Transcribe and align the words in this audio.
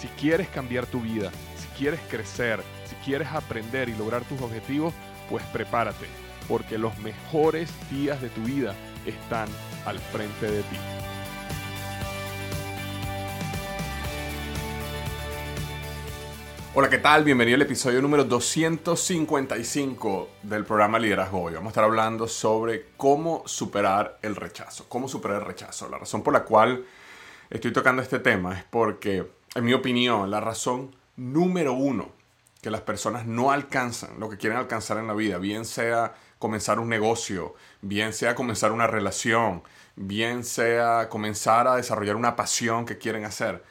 Si 0.00 0.08
quieres 0.08 0.48
cambiar 0.48 0.86
tu 0.86 1.02
vida, 1.02 1.30
si 1.58 1.68
quieres 1.76 2.00
crecer, 2.08 2.62
si 2.86 2.94
quieres 3.04 3.28
aprender 3.28 3.90
y 3.90 3.94
lograr 3.94 4.24
tus 4.24 4.40
objetivos, 4.40 4.94
pues 5.28 5.44
prepárate, 5.52 6.06
porque 6.48 6.78
los 6.78 6.96
mejores 7.00 7.70
días 7.90 8.22
de 8.22 8.30
tu 8.30 8.40
vida 8.40 8.74
están 9.04 9.46
al 9.84 9.98
frente 9.98 10.50
de 10.50 10.62
ti. 10.62 10.76
Hola, 16.74 16.88
¿qué 16.88 16.96
tal? 16.96 17.24
Bienvenido 17.24 17.56
al 17.56 17.62
episodio 17.62 18.00
número 18.00 18.24
255 18.24 20.30
del 20.44 20.64
programa 20.64 20.98
Liderazgo 20.98 21.42
Hoy. 21.42 21.52
Vamos 21.52 21.66
a 21.66 21.72
estar 21.72 21.84
hablando 21.84 22.26
sobre 22.26 22.86
cómo 22.96 23.42
superar 23.44 24.18
el 24.22 24.34
rechazo. 24.34 24.86
Cómo 24.88 25.08
superar 25.08 25.42
el 25.42 25.46
rechazo. 25.46 25.90
La 25.90 25.98
razón 25.98 26.22
por 26.22 26.32
la 26.32 26.44
cual 26.44 26.86
estoy 27.50 27.70
tocando 27.70 28.00
este 28.00 28.20
tema 28.20 28.56
es 28.56 28.64
porque, 28.64 29.39
en 29.54 29.64
mi 29.64 29.72
opinión, 29.72 30.30
la 30.30 30.40
razón 30.40 30.94
número 31.16 31.72
uno 31.72 32.12
que 32.62 32.70
las 32.70 32.82
personas 32.82 33.26
no 33.26 33.50
alcanzan 33.50 34.20
lo 34.20 34.28
que 34.28 34.36
quieren 34.36 34.58
alcanzar 34.58 34.98
en 34.98 35.06
la 35.06 35.14
vida, 35.14 35.38
bien 35.38 35.64
sea 35.64 36.14
comenzar 36.38 36.78
un 36.78 36.88
negocio, 36.88 37.54
bien 37.80 38.12
sea 38.12 38.34
comenzar 38.34 38.72
una 38.72 38.86
relación, 38.86 39.62
bien 39.96 40.44
sea 40.44 41.08
comenzar 41.08 41.66
a 41.66 41.76
desarrollar 41.76 42.16
una 42.16 42.36
pasión 42.36 42.86
que 42.86 42.98
quieren 42.98 43.24
hacer, 43.24 43.64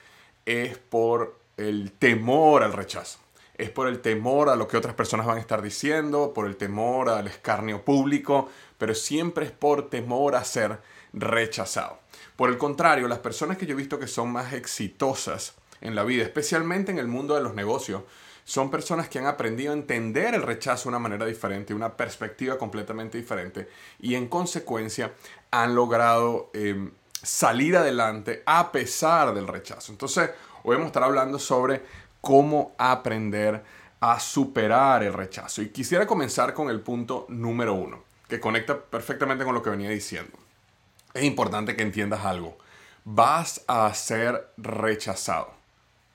es 0.46 0.78
por 0.78 1.40
el 1.58 1.92
temor 1.92 2.64
al 2.64 2.74
rechazo. 2.74 3.20
Es 3.56 3.70
por 3.70 3.88
el 3.90 4.00
temor 4.00 4.48
a 4.48 4.56
lo 4.56 4.70
que 4.70 4.78
otras 4.78 4.96
personas 4.96 5.26
van 5.26 5.38
a 5.38 5.42
estar 5.42 5.62
diciendo, 5.62 6.32
por 6.34 6.48
el 6.48 6.56
temor 6.56 7.10
al 7.10 7.28
escarnio 7.28 7.84
público, 7.84 8.48
pero 8.78 8.96
siempre 8.96 9.46
es 9.46 9.52
por 9.52 9.90
temor 9.90 10.36
a 10.36 10.46
ser 10.46 10.80
rechazado. 11.12 12.00
Por 12.38 12.50
el 12.50 12.58
contrario, 12.58 13.10
las 13.10 13.20
personas 13.20 13.58
que 13.58 13.66
yo 13.66 13.74
he 13.74 13.78
visto 13.78 14.00
que 14.00 14.08
son 14.08 14.32
más 14.32 14.54
exitosas 14.54 15.56
en 15.82 15.96
la 15.96 16.04
vida, 16.04 16.24
especialmente 16.24 16.92
en 16.92 17.00
el 17.00 17.08
mundo 17.08 17.36
de 17.36 17.42
los 17.42 17.56
negocios, 17.56 18.04
son 18.44 18.72
personas 18.72 19.10
que 19.10 19.20
han 19.20 19.28
aprendido 19.28 19.72
a 19.72 19.76
entender 19.76 20.34
el 20.34 20.42
rechazo 20.42 20.86
de 20.86 20.90
una 20.90 21.00
manera 21.00 21.26
diferente, 21.26 21.74
una 21.74 21.96
perspectiva 21.96 22.58
completamente 22.58 23.18
diferente 23.18 23.70
y 24.00 24.16
en 24.16 24.28
consecuencia 24.28 25.14
han 25.52 25.76
logrado 25.76 26.50
eh, 26.54 26.90
salir 27.22 27.78
adelante 27.78 28.42
a 28.46 28.72
pesar 28.72 29.34
del 29.36 29.48
rechazo. 29.48 29.92
Entonces, 29.92 30.32
Hoy 30.64 30.76
vamos 30.76 30.88
a 30.88 30.88
estar 30.88 31.04
hablando 31.04 31.40
sobre 31.40 31.84
cómo 32.20 32.74
aprender 32.78 33.64
a 34.02 34.20
superar 34.20 35.04
el 35.04 35.14
rechazo. 35.14 35.62
Y 35.62 35.70
quisiera 35.70 36.06
comenzar 36.06 36.54
con 36.54 36.70
el 36.70 36.82
punto 36.82 37.26
número 37.30 37.74
uno, 37.74 38.04
que 38.28 38.40
conecta 38.40 38.78
perfectamente 38.78 39.46
con 39.46 39.54
lo 39.54 39.64
que 39.64 39.70
venía 39.70 39.90
diciendo. 39.90 40.38
Es 41.14 41.24
importante 41.24 41.76
que 41.76 41.84
entiendas 41.84 42.26
algo. 42.26 42.58
Vas 43.06 43.64
a 43.68 43.94
ser 43.94 44.52
rechazado. 44.58 45.59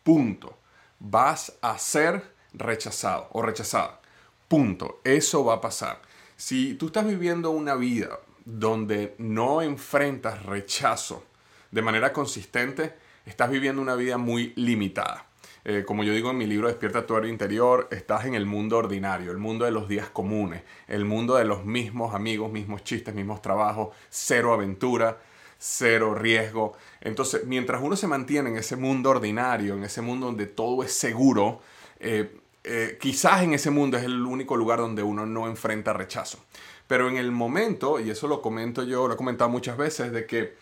Punto. 0.04 0.58
Vas 1.00 1.58
a 1.62 1.78
ser 1.78 2.22
rechazado 2.52 3.28
o 3.32 3.42
rechazada. 3.42 4.00
Punto. 4.46 5.00
Eso 5.02 5.44
va 5.44 5.54
a 5.54 5.60
pasar. 5.60 6.00
Si 6.36 6.74
tú 6.74 6.86
estás 6.86 7.06
viviendo 7.06 7.50
una 7.50 7.74
vida 7.74 8.20
donde 8.44 9.14
no 9.18 9.62
enfrentas 9.62 10.44
rechazo 10.44 11.24
de 11.70 11.82
manera 11.82 12.12
consistente, 12.12 12.94
estás 13.24 13.50
viviendo 13.50 13.80
una 13.80 13.96
vida 13.96 14.18
muy 14.18 14.52
limitada. 14.56 15.26
Eh, 15.64 15.84
como 15.86 16.04
yo 16.04 16.12
digo 16.12 16.30
en 16.30 16.36
mi 16.36 16.46
libro 16.46 16.68
Despierta 16.68 17.06
tu 17.06 17.16
área 17.16 17.30
interior, 17.30 17.88
estás 17.90 18.26
en 18.26 18.34
el 18.34 18.44
mundo 18.44 18.76
ordinario, 18.76 19.30
el 19.30 19.38
mundo 19.38 19.64
de 19.64 19.70
los 19.70 19.88
días 19.88 20.10
comunes, 20.10 20.62
el 20.86 21.06
mundo 21.06 21.36
de 21.36 21.46
los 21.46 21.64
mismos 21.64 22.14
amigos, 22.14 22.52
mismos 22.52 22.84
chistes, 22.84 23.14
mismos 23.14 23.40
trabajos, 23.40 23.96
cero 24.10 24.52
aventura, 24.52 25.18
cero 25.58 26.14
riesgo. 26.14 26.74
Entonces, 27.00 27.44
mientras 27.46 27.82
uno 27.82 27.96
se 27.96 28.06
mantiene 28.06 28.50
en 28.50 28.56
ese 28.56 28.76
mundo 28.76 29.10
ordinario, 29.10 29.74
en 29.74 29.84
ese 29.84 30.00
mundo 30.02 30.26
donde 30.26 30.46
todo 30.46 30.82
es 30.82 30.92
seguro, 30.92 31.60
eh, 32.00 32.40
eh, 32.64 32.98
quizás 33.00 33.42
en 33.42 33.54
ese 33.54 33.70
mundo 33.70 33.96
es 33.96 34.04
el 34.04 34.24
único 34.24 34.56
lugar 34.56 34.78
donde 34.78 35.02
uno 35.02 35.26
no 35.26 35.46
enfrenta 35.46 35.92
rechazo. 35.92 36.38
Pero 36.86 37.08
en 37.08 37.16
el 37.16 37.32
momento, 37.32 38.00
y 38.00 38.10
eso 38.10 38.28
lo 38.28 38.42
comento 38.42 38.82
yo, 38.82 39.08
lo 39.08 39.14
he 39.14 39.16
comentado 39.16 39.50
muchas 39.50 39.76
veces, 39.76 40.12
de 40.12 40.26
que 40.26 40.56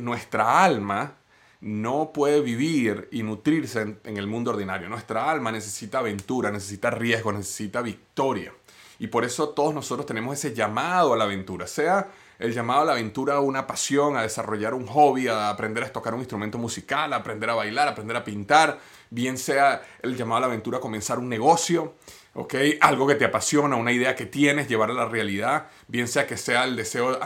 nuestra 0.00 0.64
alma 0.64 1.18
no 1.60 2.12
puede 2.12 2.40
vivir 2.40 3.08
y 3.10 3.22
nutrirse 3.22 3.96
en, 4.04 4.16
el 4.16 4.26
mundo 4.26 4.52
ordinario. 4.52 4.88
Nuestra 4.88 5.30
alma 5.30 5.50
necesita 5.50 5.98
aventura, 5.98 6.50
necesita 6.50 6.90
riesgo, 6.90 7.32
necesita 7.32 7.82
victoria. 7.82 8.52
Y 9.00 9.08
por 9.08 9.24
eso 9.24 9.50
todos 9.50 9.74
nosotros 9.74 10.06
tenemos 10.06 10.38
ese 10.38 10.54
llamado 10.54 11.14
a 11.14 11.16
la 11.16 11.24
aventura, 11.24 11.66
sea 11.66 12.08
el 12.38 12.52
llamado 12.52 12.82
a 12.82 12.84
la 12.84 12.92
aventura 12.92 13.34
a 13.34 13.40
una 13.40 13.66
pasión, 13.66 14.16
a 14.16 14.22
desarrollar 14.22 14.74
un 14.74 14.86
hobby, 14.86 15.28
a 15.28 15.50
aprender 15.50 15.84
a 15.84 15.92
tocar 15.92 16.14
un 16.14 16.20
instrumento 16.20 16.58
musical, 16.58 17.12
a 17.12 17.16
aprender 17.16 17.50
a 17.50 17.54
bailar, 17.54 17.88
a 17.88 17.90
aprender 17.92 18.16
a 18.16 18.24
pintar, 18.24 18.78
bien 19.10 19.36
sea 19.36 19.82
el 20.02 20.16
llamado 20.16 20.38
a 20.38 20.40
la 20.40 20.46
aventura 20.46 20.78
a 20.78 20.80
comenzar 20.80 21.18
un 21.18 21.28
negocio, 21.28 21.94
¿ok? 22.34 22.54
Algo 22.80 23.06
que 23.06 23.16
te 23.16 23.24
apasiona, 23.24 23.76
una 23.76 23.92
idea 23.92 24.14
que 24.14 24.26
tienes, 24.26 24.68
llevar 24.68 24.90
a 24.90 24.94
la 24.94 25.06
realidad, 25.06 25.66
bien 25.88 26.06
sea 26.06 26.26
que 26.26 26.36
sea 26.36 26.64
el 26.64 26.76
deseo 26.76 27.18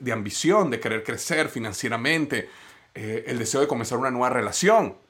de 0.00 0.12
ambición, 0.12 0.70
de 0.70 0.80
querer 0.80 1.04
crecer 1.04 1.48
financieramente, 1.48 2.48
eh, 2.94 3.24
el 3.28 3.38
deseo 3.38 3.60
de 3.60 3.68
comenzar 3.68 3.98
una 3.98 4.10
nueva 4.10 4.30
relación 4.30 5.05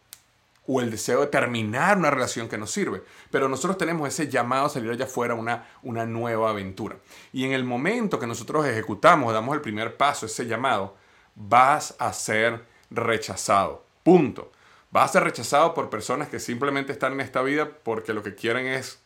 o 0.66 0.80
el 0.80 0.90
deseo 0.90 1.20
de 1.20 1.26
terminar 1.28 1.96
una 1.98 2.10
relación 2.10 2.48
que 2.48 2.58
nos 2.58 2.70
sirve. 2.70 3.02
Pero 3.30 3.48
nosotros 3.48 3.78
tenemos 3.78 4.08
ese 4.08 4.28
llamado 4.28 4.66
a 4.66 4.70
salir 4.70 4.90
allá 4.90 5.04
afuera 5.04 5.34
una, 5.34 5.66
una 5.82 6.06
nueva 6.06 6.50
aventura. 6.50 6.96
Y 7.32 7.44
en 7.44 7.52
el 7.52 7.64
momento 7.64 8.18
que 8.18 8.26
nosotros 8.26 8.66
ejecutamos, 8.66 9.32
damos 9.32 9.54
el 9.54 9.60
primer 9.60 9.96
paso, 9.96 10.26
ese 10.26 10.46
llamado, 10.46 10.96
vas 11.34 11.94
a 11.98 12.12
ser 12.12 12.64
rechazado. 12.90 13.84
Punto. 14.02 14.52
Vas 14.90 15.10
a 15.10 15.12
ser 15.14 15.24
rechazado 15.24 15.74
por 15.74 15.90
personas 15.90 16.28
que 16.28 16.40
simplemente 16.40 16.92
están 16.92 17.12
en 17.14 17.20
esta 17.20 17.42
vida 17.42 17.68
porque 17.82 18.14
lo 18.14 18.22
que 18.22 18.34
quieren 18.34 18.66
es 18.66 19.00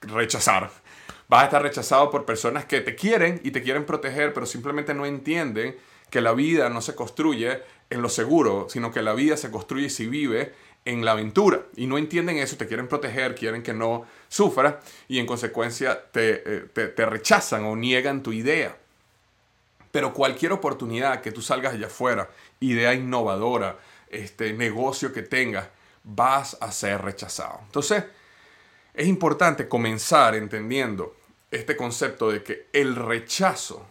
rechazar. 0.00 0.70
Vas 1.28 1.42
a 1.42 1.44
estar 1.46 1.62
rechazado 1.62 2.10
por 2.10 2.24
personas 2.24 2.64
que 2.64 2.80
te 2.80 2.94
quieren 2.94 3.40
y 3.44 3.50
te 3.50 3.62
quieren 3.62 3.84
proteger, 3.84 4.32
pero 4.32 4.46
simplemente 4.46 4.94
no 4.94 5.06
entienden 5.06 5.76
que 6.10 6.20
la 6.20 6.32
vida 6.32 6.68
no 6.68 6.80
se 6.80 6.94
construye 6.94 7.62
en 7.90 8.02
lo 8.02 8.08
seguro, 8.08 8.68
sino 8.68 8.92
que 8.92 9.02
la 9.02 9.12
vida 9.12 9.36
se 9.36 9.50
construye 9.50 9.90
se 9.90 10.06
vive 10.06 10.54
en 10.86 11.04
la 11.04 11.12
aventura. 11.12 11.66
Y 11.76 11.86
no 11.86 11.98
entienden 11.98 12.38
eso, 12.38 12.56
te 12.56 12.66
quieren 12.66 12.88
proteger, 12.88 13.34
quieren 13.34 13.62
que 13.62 13.74
no 13.74 14.06
sufra 14.28 14.80
y 15.08 15.18
en 15.18 15.26
consecuencia 15.26 16.10
te, 16.10 16.42
eh, 16.46 16.60
te, 16.72 17.04
rechazan 17.04 17.64
o 17.64 17.76
niegan 17.76 18.22
tu 18.22 18.32
idea. 18.32 18.78
Pero 19.90 20.14
cualquier 20.14 20.52
oportunidad 20.52 21.20
que 21.20 21.32
tú 21.32 21.42
salgas 21.42 21.74
allá 21.74 21.88
afuera, 21.88 22.30
idea 22.60 22.94
innovadora, 22.94 23.78
este 24.08 24.52
negocio 24.52 25.12
que 25.12 25.22
tengas, 25.22 25.68
vas 26.04 26.56
a 26.60 26.70
ser 26.70 27.02
rechazado. 27.02 27.60
Entonces, 27.64 28.04
es 28.94 29.06
importante 29.06 29.68
comenzar 29.68 30.34
entendiendo 30.34 31.16
este 31.50 31.76
concepto 31.76 32.30
de 32.30 32.42
que 32.42 32.68
el 32.72 32.94
rechazo 32.94 33.86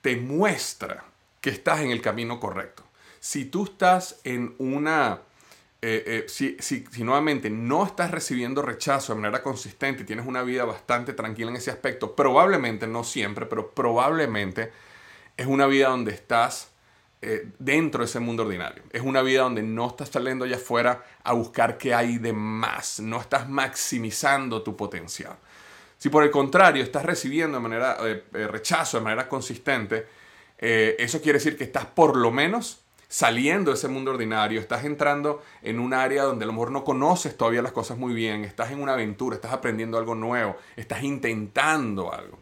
te 0.00 0.16
muestra 0.16 1.04
que 1.40 1.50
estás 1.50 1.80
en 1.80 1.90
el 1.90 2.00
camino 2.00 2.38
correcto. 2.38 2.84
Si 3.18 3.44
tú 3.46 3.64
estás 3.64 4.20
en 4.24 4.54
una... 4.58 5.22
Eh, 5.82 6.04
eh, 6.06 6.24
si, 6.28 6.58
si, 6.60 6.84
nuevamente 7.02 7.48
no 7.48 7.86
estás 7.86 8.10
recibiendo 8.10 8.60
rechazo 8.60 9.14
de 9.14 9.20
manera 9.20 9.42
consistente 9.42 10.02
y 10.02 10.06
tienes 10.06 10.26
una 10.26 10.42
vida 10.42 10.66
bastante 10.66 11.14
tranquila 11.14 11.50
en 11.50 11.56
ese 11.56 11.70
aspecto, 11.70 12.14
probablemente, 12.14 12.86
no 12.86 13.02
siempre, 13.02 13.46
pero 13.46 13.70
probablemente 13.70 14.72
es 15.38 15.46
una 15.46 15.66
vida 15.66 15.88
donde 15.88 16.12
estás 16.12 16.70
eh, 17.22 17.48
dentro 17.58 18.00
de 18.00 18.04
ese 18.04 18.20
mundo 18.20 18.42
ordinario. 18.42 18.82
Es 18.90 19.00
una 19.00 19.22
vida 19.22 19.40
donde 19.40 19.62
no 19.62 19.88
estás 19.88 20.10
saliendo 20.10 20.44
allá 20.44 20.56
afuera 20.56 21.02
a 21.24 21.32
buscar 21.32 21.78
qué 21.78 21.94
hay 21.94 22.18
de 22.18 22.34
más, 22.34 23.00
no 23.00 23.18
estás 23.18 23.48
maximizando 23.48 24.62
tu 24.62 24.76
potencial. 24.76 25.36
Si 25.96 26.10
por 26.10 26.24
el 26.24 26.30
contrario 26.30 26.82
estás 26.82 27.06
recibiendo 27.06 27.56
de 27.56 27.62
manera 27.62 27.96
rechazo 28.32 28.98
de 28.98 29.04
manera 29.04 29.28
consistente, 29.28 30.06
eso 30.58 31.20
quiere 31.20 31.38
decir 31.38 31.58
que 31.58 31.64
estás 31.64 31.84
por 31.84 32.16
lo 32.16 32.30
menos 32.30 32.80
saliendo 33.10 33.72
de 33.72 33.76
ese 33.76 33.88
mundo 33.88 34.12
ordinario, 34.12 34.60
estás 34.60 34.84
entrando 34.84 35.42
en 35.62 35.80
un 35.80 35.92
área 35.92 36.22
donde 36.22 36.44
a 36.44 36.46
lo 36.46 36.52
mejor 36.52 36.70
no 36.70 36.84
conoces 36.84 37.36
todavía 37.36 37.60
las 37.60 37.72
cosas 37.72 37.98
muy 37.98 38.14
bien, 38.14 38.44
estás 38.44 38.70
en 38.70 38.80
una 38.80 38.92
aventura, 38.92 39.34
estás 39.34 39.52
aprendiendo 39.52 39.98
algo 39.98 40.14
nuevo, 40.14 40.56
estás 40.76 41.02
intentando 41.02 42.14
algo. 42.14 42.38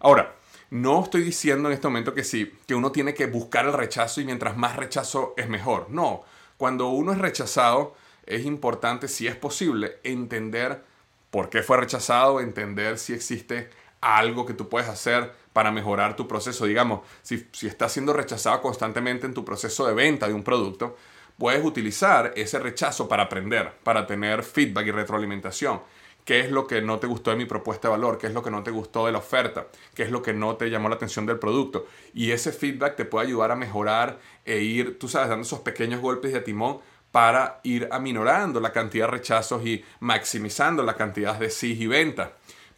Ahora, 0.00 0.34
no 0.70 1.04
estoy 1.04 1.22
diciendo 1.22 1.68
en 1.68 1.74
este 1.74 1.86
momento 1.86 2.12
que 2.12 2.24
sí, 2.24 2.52
que 2.66 2.74
uno 2.74 2.90
tiene 2.90 3.14
que 3.14 3.26
buscar 3.26 3.66
el 3.66 3.72
rechazo 3.72 4.20
y 4.20 4.24
mientras 4.24 4.56
más 4.56 4.74
rechazo 4.74 5.32
es 5.36 5.48
mejor. 5.48 5.86
No, 5.90 6.24
cuando 6.56 6.88
uno 6.88 7.12
es 7.12 7.18
rechazado, 7.18 7.94
es 8.26 8.44
importante, 8.44 9.06
si 9.06 9.28
es 9.28 9.36
posible, 9.36 9.98
entender 10.02 10.82
por 11.30 11.50
qué 11.50 11.62
fue 11.62 11.76
rechazado, 11.76 12.40
entender 12.40 12.98
si 12.98 13.12
existe 13.12 13.70
algo 14.00 14.46
que 14.46 14.54
tú 14.54 14.68
puedes 14.68 14.88
hacer 14.88 15.32
para 15.52 15.70
mejorar 15.70 16.16
tu 16.16 16.26
proceso. 16.26 16.66
Digamos, 16.66 17.00
si, 17.22 17.48
si 17.52 17.66
estás 17.66 17.92
siendo 17.92 18.12
rechazado 18.12 18.60
constantemente 18.60 19.26
en 19.26 19.34
tu 19.34 19.44
proceso 19.44 19.86
de 19.86 19.94
venta 19.94 20.28
de 20.28 20.34
un 20.34 20.42
producto, 20.42 20.96
puedes 21.38 21.64
utilizar 21.64 22.32
ese 22.36 22.58
rechazo 22.58 23.08
para 23.08 23.24
aprender, 23.24 23.72
para 23.82 24.06
tener 24.06 24.42
feedback 24.42 24.86
y 24.86 24.90
retroalimentación. 24.90 25.80
¿Qué 26.24 26.40
es 26.40 26.50
lo 26.50 26.66
que 26.66 26.82
no 26.82 26.98
te 26.98 27.06
gustó 27.06 27.30
de 27.30 27.36
mi 27.36 27.46
propuesta 27.46 27.88
de 27.88 27.92
valor? 27.92 28.18
¿Qué 28.18 28.26
es 28.26 28.34
lo 28.34 28.42
que 28.42 28.50
no 28.50 28.62
te 28.62 28.70
gustó 28.70 29.06
de 29.06 29.12
la 29.12 29.18
oferta? 29.18 29.66
¿Qué 29.94 30.02
es 30.02 30.10
lo 30.10 30.22
que 30.22 30.32
no 30.32 30.56
te 30.56 30.68
llamó 30.68 30.88
la 30.88 30.96
atención 30.96 31.26
del 31.26 31.38
producto? 31.38 31.86
Y 32.14 32.30
ese 32.30 32.52
feedback 32.52 32.96
te 32.96 33.04
puede 33.04 33.26
ayudar 33.26 33.50
a 33.50 33.56
mejorar 33.56 34.20
e 34.44 34.58
ir, 34.58 34.98
tú 34.98 35.08
sabes, 35.08 35.28
dando 35.30 35.46
esos 35.46 35.60
pequeños 35.60 36.00
golpes 36.00 36.32
de 36.32 36.40
timón 36.40 36.80
para 37.10 37.60
ir 37.64 37.88
aminorando 37.90 38.60
la 38.60 38.72
cantidad 38.72 39.06
de 39.06 39.12
rechazos 39.12 39.64
y 39.66 39.84
maximizando 39.98 40.82
la 40.82 40.94
cantidad 40.94 41.36
de 41.36 41.50
sí 41.50 41.76
y 41.80 41.86
ventas. 41.86 42.30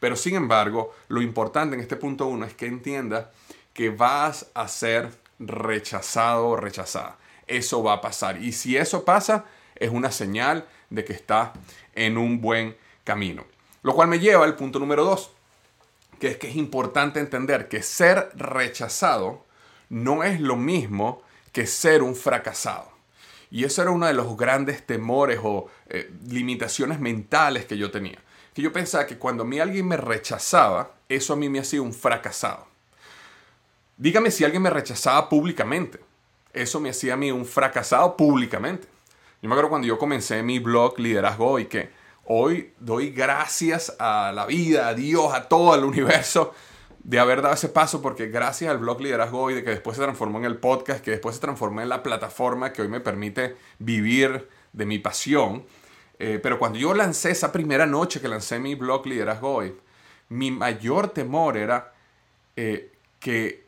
Pero 0.03 0.17
sin 0.17 0.35
embargo, 0.35 0.93
lo 1.07 1.23
importante 1.23 1.77
en 1.77 1.81
este 1.81 1.95
punto 1.95 2.27
uno 2.27 2.45
es 2.45 2.55
que 2.55 2.67
entiendas 2.67 3.27
que 3.73 3.89
vas 3.89 4.51
a 4.53 4.67
ser 4.67 5.11
rechazado 5.39 6.49
o 6.49 6.57
rechazada. 6.57 7.19
Eso 7.47 7.85
va 7.85 7.93
a 7.93 8.01
pasar. 8.01 8.43
Y 8.43 8.51
si 8.51 8.77
eso 8.77 9.05
pasa, 9.05 9.45
es 9.77 9.91
una 9.91 10.11
señal 10.11 10.67
de 10.91 11.05
que 11.05 11.13
estás 11.13 11.51
en 11.95 12.19
un 12.19 12.41
buen 12.41 12.77
camino. 13.05 13.45
Lo 13.85 13.95
cual 13.95 14.09
me 14.09 14.19
lleva 14.19 14.45
al 14.45 14.57
punto 14.57 14.81
número 14.81 15.05
dos, 15.05 15.31
que 16.19 16.27
es 16.31 16.37
que 16.37 16.49
es 16.49 16.57
importante 16.57 17.21
entender 17.21 17.69
que 17.69 17.85
ser 17.85 18.29
rechazado 18.35 19.45
no 19.89 20.25
es 20.25 20.41
lo 20.41 20.57
mismo 20.57 21.23
que 21.53 21.69
ser 21.69 22.03
un 22.03 22.17
fracasado. 22.17 22.91
Y 23.53 23.63
eso 23.63 23.83
era 23.83 23.93
uno 23.93 24.09
de 24.09 24.15
los 24.15 24.37
grandes 24.37 24.85
temores 24.85 25.39
o 25.45 25.71
eh, 25.89 26.11
limitaciones 26.27 26.99
mentales 26.99 27.67
que 27.67 27.79
yo 27.79 27.93
tenía. 27.93 28.19
Que 28.55 28.63
yo 28.63 28.73
pensaba 28.73 29.07
que 29.07 29.19
cuando 29.19 29.45
a 29.45 29.47
mí 29.47 29.59
alguien 29.59 29.87
me 29.87 29.97
rechazaba, 29.97 30.93
eso 31.09 31.33
a 31.33 31.37
mí 31.37 31.49
me 31.49 31.61
hacía 31.61 31.83
un 31.83 31.93
fracasado. 31.93 32.67
Dígame 33.97 34.31
si 34.31 34.45
alguien 34.45 34.63
me 34.63 34.71
rechazaba 34.71 35.29
públicamente. 35.29 36.01
Eso 36.53 36.81
me 36.81 36.91
hacía 36.91 37.15
a 37.15 37.17
mí 37.17 37.31
un 37.31 37.47
fracasado 37.47 38.17
públicamente. 38.17 38.89
Yo 39.41 39.49
me 39.49 39.55
acuerdo 39.55 39.71
cuando 39.71 39.89
yo 39.89 39.99
comencé 39.99 40.43
mi 40.43 40.59
blog 40.59 40.99
Liderazgo 40.99 41.59
y 41.59 41.67
que 41.67 41.91
hoy 42.25 42.73
doy 42.79 43.11
gracias 43.11 43.95
a 43.99 44.33
la 44.33 44.47
vida, 44.47 44.89
a 44.89 44.95
Dios, 44.95 45.33
a 45.33 45.49
todo 45.49 45.75
el 45.75 45.85
universo 45.85 46.55
de 47.05 47.19
haber 47.19 47.43
dado 47.43 47.55
ese 47.55 47.69
paso 47.69 48.01
porque 48.01 48.29
gracias 48.29 48.71
al 48.71 48.79
blog 48.79 49.01
Liderazgo 49.01 49.51
y 49.51 49.55
de 49.55 49.65
que 49.65 49.71
después 49.71 49.97
se 49.97 50.03
transformó 50.03 50.39
en 50.39 50.45
el 50.45 50.59
podcast, 50.59 51.03
que 51.03 51.11
después 51.11 51.37
se 51.37 51.41
transformó 51.41 51.81
en 51.81 51.89
la 51.89 52.03
plataforma 52.03 52.73
que 52.73 52.83
hoy 52.83 52.89
me 52.89 53.01
permite 53.01 53.57
vivir 53.79 54.49
de 54.73 54.87
mi 54.87 54.99
pasión. 54.99 55.65
Eh, 56.25 56.39
pero 56.41 56.57
cuando 56.57 56.79
yo 56.79 56.95
lancé 56.95 57.33
esa 57.33 57.51
primera 57.51 57.85
noche 57.85 58.21
que 58.21 58.29
lancé 58.29 58.61
mi 58.61 58.77
blog 58.77 59.05
Liderazgo 59.07 59.57
hoy, 59.57 59.75
mi 60.29 60.53
mayor 60.53 61.09
temor 61.09 61.57
era 61.57 61.93
eh, 62.55 62.93
que 63.19 63.65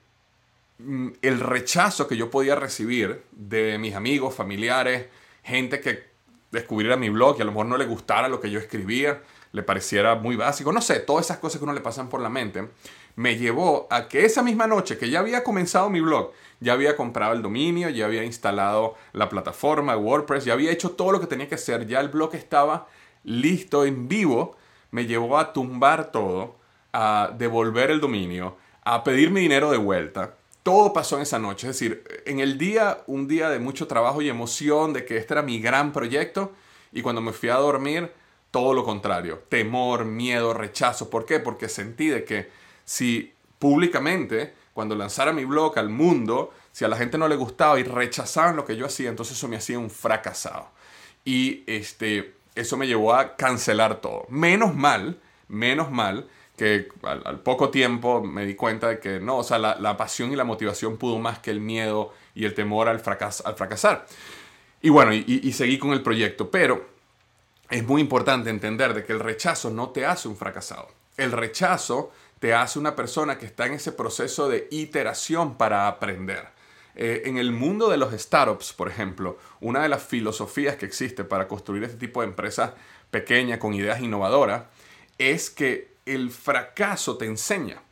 mm, 0.79 1.09
el 1.21 1.41
rechazo 1.41 2.07
que 2.07 2.17
yo 2.17 2.31
podía 2.31 2.55
recibir 2.55 3.25
de 3.33 3.77
mis 3.79 3.97
amigos, 3.97 4.37
familiares, 4.37 5.07
gente 5.43 5.81
que 5.81 6.05
descubriera 6.55 6.97
mi 6.97 7.11
blog 7.11 7.37
y 7.39 7.43
a 7.43 7.45
lo 7.45 7.51
mejor 7.51 7.67
no 7.67 7.77
le 7.77 7.85
gustara 7.85 8.29
lo 8.29 8.41
que 8.41 8.51
yo 8.51 8.59
escribía, 8.59 9.21
le 9.53 9.63
pareciera 9.63 10.15
muy 10.15 10.37
básico, 10.37 10.73
no 10.73 10.81
sé, 10.81 11.01
todas 11.01 11.27
esas 11.27 11.39
cosas 11.39 11.59
que 11.59 11.65
uno 11.65 11.73
le 11.73 11.81
pasan 11.81 12.09
por 12.09 12.21
la 12.21 12.31
mente, 12.31 12.69
me 13.17 13.37
llevó 13.37 13.87
a 13.91 14.09
que 14.09 14.25
esa 14.25 14.43
misma 14.43 14.67
noche 14.67 14.99
que 14.99 15.11
ya 15.11 15.21
había 15.21 15.45
comenzado 15.45 15.91
mi 15.91 16.01
blog, 16.01 16.33
ya 16.61 16.73
había 16.73 16.97
comprado 16.97 17.35
el 17.35 17.43
dominio, 17.43 17.89
ya 17.91 18.07
había 18.07 18.25
instalado 18.25 18.97
la 19.13 19.29
plataforma 19.29 19.97
WordPress, 19.97 20.45
ya 20.45 20.55
había 20.55 20.73
hecho 20.73 20.93
todo 20.93 21.13
lo 21.13 21.21
que 21.21 21.27
tenía 21.27 21.49
que 21.49 21.55
hacer, 21.55 21.87
ya 21.87 22.01
el 22.01 22.09
blog 22.09 22.35
estaba 22.35 22.89
listo 23.23 23.85
en 23.85 24.09
vivo, 24.09 24.57
me 24.91 25.07
llevó 25.07 25.39
a 25.39 25.53
tumbar 25.53 26.11
todo, 26.11 26.57
a 26.93 27.31
devolver 27.37 27.91
el 27.91 28.01
dominio, 28.01 28.57
a 28.85 29.05
pedir 29.05 29.31
mi 29.31 29.41
dinero 29.41 29.71
de 29.71 29.79
vuelta. 29.79 30.35
Todo 30.65 30.93
pasó 30.93 31.17
en 31.17 31.23
esa 31.23 31.39
noche, 31.39 31.69
es 31.69 31.79
decir, 31.79 32.03
en 32.25 32.41
el 32.41 32.59
día, 32.59 33.05
un 33.07 33.29
día 33.29 33.51
de 33.51 33.59
mucho 33.59 33.87
trabajo 33.87 34.23
y 34.23 34.31
emoción 34.31 34.95
de 34.95 35.05
que 35.05 35.19
este 35.19 35.35
era 35.35 35.43
mi 35.43 35.61
gran 35.61 35.93
proyecto, 35.93 36.53
y 36.91 37.03
cuando 37.03 37.21
me 37.21 37.33
fui 37.33 37.51
a 37.51 37.57
dormir, 37.57 38.11
todo 38.51 38.73
lo 38.73 38.83
contrario, 38.83 39.43
temor, 39.49 40.07
miedo, 40.07 40.55
rechazo. 40.55 41.11
¿Por 41.11 41.27
qué? 41.27 41.39
Porque 41.39 41.69
sentí 41.69 42.09
de 42.09 42.25
que 42.25 42.51
si 42.85 43.35
públicamente, 43.59 44.55
cuando 44.73 44.95
lanzara 44.95 45.33
mi 45.33 45.45
blog 45.45 45.79
al 45.79 45.91
mundo, 45.91 46.53
si 46.73 46.85
a 46.85 46.89
la 46.89 46.97
gente 46.97 47.19
no 47.19 47.29
le 47.29 47.37
gustaba 47.37 47.79
y 47.79 47.83
rechazaban 47.83 48.57
lo 48.57 48.65
que 48.65 48.77
yo 48.77 48.87
hacía, 48.87 49.11
entonces 49.11 49.37
eso 49.37 49.49
me 49.49 49.57
hacía 49.57 49.79
un 49.79 49.91
fracasado. 49.91 50.71
Y 51.27 51.63
este, 51.67 52.37
eso 52.55 52.77
me 52.79 52.87
llevó 52.87 53.13
a 53.13 53.37
cancelar 53.37 54.01
todo. 54.01 54.25
Menos 54.31 54.75
mal, 54.75 55.21
menos 55.49 55.91
mal 55.91 56.29
que 56.57 56.89
al, 57.03 57.41
poco 57.41 57.71
tiempo 57.71 58.23
me 58.23 58.47
di 58.47 58.55
cuenta 58.55 58.89
de 58.89 59.01
que 59.01 59.21
no, 59.21 59.39
o 59.39 59.45
sea, 59.45 59.59
la, 59.59 59.97
pasión 59.97 60.33
y 60.33 60.37
la 60.37 60.45
motivación 60.45 60.97
pudo 60.97 61.19
más 61.19 61.39
que 61.41 61.51
el 61.51 61.61
miedo 61.61 62.13
y 62.35 62.45
el 62.45 62.55
temor 62.55 62.89
al, 62.89 63.03
al 63.45 63.55
fracasar. 63.55 64.07
Y 64.81 64.91
bueno, 64.91 65.13
y 65.15 65.53
seguí 65.53 65.79
con 65.79 65.93
el 65.93 66.03
proyecto, 66.03 66.51
pero 66.51 66.87
es 67.71 67.85
muy 67.85 68.01
importante 68.01 68.51
entender 68.51 68.95
de 68.95 69.05
que 69.05 69.13
el 69.13 69.21
rechazo 69.21 69.71
no 69.71 69.91
te 69.91 70.05
hace 70.05 70.29
un 70.29 70.37
fracasado. 70.37 70.89
El 71.17 71.33
rechazo 71.33 72.13
te 72.39 72.53
hace 72.53 72.79
una 72.79 72.95
persona 72.95 73.39
que 73.39 73.47
está 73.47 73.67
en 73.67 73.73
ese 73.73 73.93
proceso 73.93 74.49
de 74.49 74.69
iteración 74.71 75.57
para 75.57 75.89
aprender. 75.89 76.49
Eh, 76.95 77.23
en 77.25 77.39
el 77.39 77.53
mundo 77.53 77.89
de 77.89 77.97
los 77.97 78.13
startups, 78.13 78.73
por 78.73 78.89
ejemplo, 78.89 79.39
una 79.61 79.83
de 79.83 79.89
las 79.89 80.03
filosofías 80.03 80.77
que 80.77 80.87
existe 80.87 81.25
para 81.25 81.49
construir 81.49 81.83
este 81.85 81.97
tipo 81.97 82.21
de 82.21 82.29
empresas 82.29 82.73
pequeñas 83.11 83.59
con 83.59 83.75
ideas 83.75 84.01
innovadoras 84.01 84.65
es 85.19 85.51
que 85.51 85.94
el 86.07 86.31
fracaso 86.31 87.17
te 87.17 87.27
enseña 87.27 87.83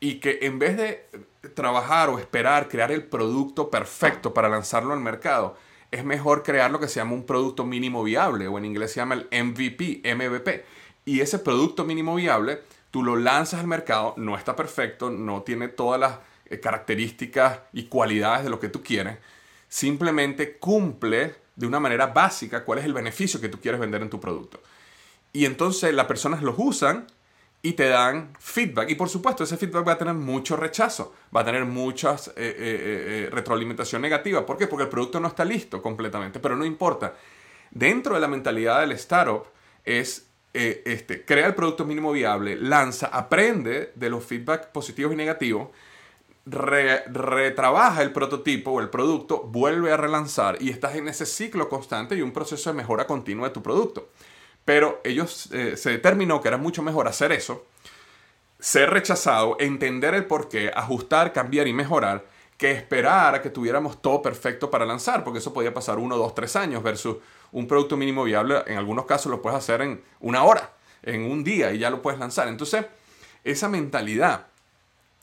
y 0.00 0.20
que 0.20 0.40
en 0.42 0.58
vez 0.58 0.76
de 0.76 1.08
trabajar 1.54 2.08
o 2.10 2.18
esperar 2.18 2.68
crear 2.68 2.92
el 2.92 3.04
producto 3.04 3.70
perfecto 3.70 4.34
para 4.34 4.48
lanzarlo 4.48 4.92
al 4.92 5.00
mercado, 5.00 5.56
es 5.90 6.04
mejor 6.04 6.42
crear 6.42 6.70
lo 6.70 6.80
que 6.80 6.88
se 6.88 7.00
llama 7.00 7.14
un 7.14 7.24
producto 7.24 7.64
mínimo 7.64 8.02
viable, 8.02 8.48
o 8.48 8.58
en 8.58 8.64
inglés 8.64 8.92
se 8.92 9.00
llama 9.00 9.14
el 9.14 9.44
MVP, 9.44 10.02
MVP. 10.14 10.64
Y 11.04 11.20
ese 11.20 11.38
producto 11.38 11.84
mínimo 11.84 12.16
viable, 12.16 12.62
tú 12.90 13.02
lo 13.02 13.16
lanzas 13.16 13.60
al 13.60 13.66
mercado, 13.66 14.14
no 14.16 14.36
está 14.36 14.56
perfecto, 14.56 15.10
no 15.10 15.42
tiene 15.42 15.68
todas 15.68 16.00
las 16.00 16.18
eh, 16.46 16.60
características 16.60 17.60
y 17.72 17.84
cualidades 17.84 18.44
de 18.44 18.50
lo 18.50 18.60
que 18.60 18.68
tú 18.68 18.82
quieres, 18.82 19.18
simplemente 19.68 20.58
cumple 20.58 21.34
de 21.54 21.66
una 21.66 21.80
manera 21.80 22.08
básica 22.08 22.64
cuál 22.64 22.80
es 22.80 22.84
el 22.84 22.92
beneficio 22.92 23.40
que 23.40 23.48
tú 23.48 23.60
quieres 23.60 23.80
vender 23.80 24.02
en 24.02 24.10
tu 24.10 24.20
producto. 24.20 24.60
Y 25.32 25.44
entonces 25.44 25.94
las 25.94 26.06
personas 26.06 26.42
los 26.42 26.54
usan 26.58 27.06
y 27.62 27.72
te 27.72 27.88
dan 27.88 28.32
feedback. 28.38 28.90
Y 28.90 28.94
por 28.94 29.08
supuesto, 29.08 29.44
ese 29.44 29.56
feedback 29.56 29.88
va 29.88 29.92
a 29.92 29.98
tener 29.98 30.14
mucho 30.14 30.56
rechazo, 30.56 31.14
va 31.34 31.40
a 31.40 31.44
tener 31.44 31.64
muchas 31.64 32.28
eh, 32.28 32.32
eh, 32.36 32.54
eh, 32.58 33.28
retroalimentación 33.30 34.02
negativa. 34.02 34.46
¿Por 34.46 34.56
qué? 34.56 34.66
Porque 34.66 34.84
el 34.84 34.88
producto 34.88 35.18
no 35.18 35.28
está 35.28 35.44
listo 35.44 35.82
completamente, 35.82 36.38
pero 36.38 36.56
no 36.56 36.64
importa. 36.64 37.14
Dentro 37.70 38.14
de 38.14 38.20
la 38.20 38.28
mentalidad 38.28 38.80
del 38.80 38.92
startup 38.92 39.46
es 39.84 40.28
este, 40.52 41.24
crea 41.26 41.48
el 41.48 41.54
producto 41.54 41.84
mínimo 41.84 42.12
viable, 42.12 42.56
lanza, 42.56 43.08
aprende 43.08 43.92
de 43.94 44.08
los 44.08 44.24
feedback 44.24 44.68
positivos 44.68 45.12
y 45.12 45.16
negativos, 45.16 45.68
retrabaja 46.46 48.02
el 48.02 48.12
prototipo 48.12 48.70
o 48.70 48.80
el 48.80 48.88
producto, 48.88 49.42
vuelve 49.42 49.92
a 49.92 49.98
relanzar 49.98 50.56
y 50.62 50.70
estás 50.70 50.94
en 50.94 51.08
ese 51.08 51.26
ciclo 51.26 51.68
constante 51.68 52.16
y 52.16 52.22
un 52.22 52.32
proceso 52.32 52.70
de 52.70 52.76
mejora 52.76 53.06
continua 53.06 53.48
de 53.48 53.54
tu 53.54 53.62
producto. 53.62 54.08
Pero 54.66 55.00
ellos 55.04 55.48
eh, 55.52 55.76
se 55.76 55.90
determinó 55.90 56.42
que 56.42 56.48
era 56.48 56.56
mucho 56.58 56.82
mejor 56.82 57.06
hacer 57.06 57.30
eso, 57.30 57.64
ser 58.58 58.90
rechazado, 58.90 59.56
entender 59.60 60.12
el 60.12 60.26
porqué, 60.26 60.72
ajustar, 60.74 61.32
cambiar 61.32 61.68
y 61.68 61.72
mejorar, 61.72 62.26
que 62.58 62.72
esperar 62.72 63.36
a 63.36 63.42
que 63.42 63.50
tuviéramos 63.50 64.02
todo 64.02 64.20
perfecto 64.20 64.68
para 64.68 64.84
lanzar, 64.84 65.22
porque 65.22 65.38
eso 65.38 65.52
podía 65.52 65.72
pasar 65.72 65.98
uno, 65.98 66.16
dos, 66.16 66.34
tres 66.34 66.56
años 66.56 66.82
versus 66.82 67.18
un 67.52 67.68
producto 67.68 67.96
mínimo 67.96 68.24
viable. 68.24 68.64
En 68.66 68.76
algunos 68.76 69.06
casos 69.06 69.30
lo 69.30 69.40
puedes 69.40 69.56
hacer 69.56 69.82
en 69.82 70.02
una 70.18 70.42
hora, 70.42 70.72
en 71.04 71.30
un 71.30 71.44
día 71.44 71.72
y 71.72 71.78
ya 71.78 71.88
lo 71.88 72.02
puedes 72.02 72.18
lanzar. 72.18 72.48
Entonces, 72.48 72.86
esa 73.44 73.68
mentalidad 73.68 74.46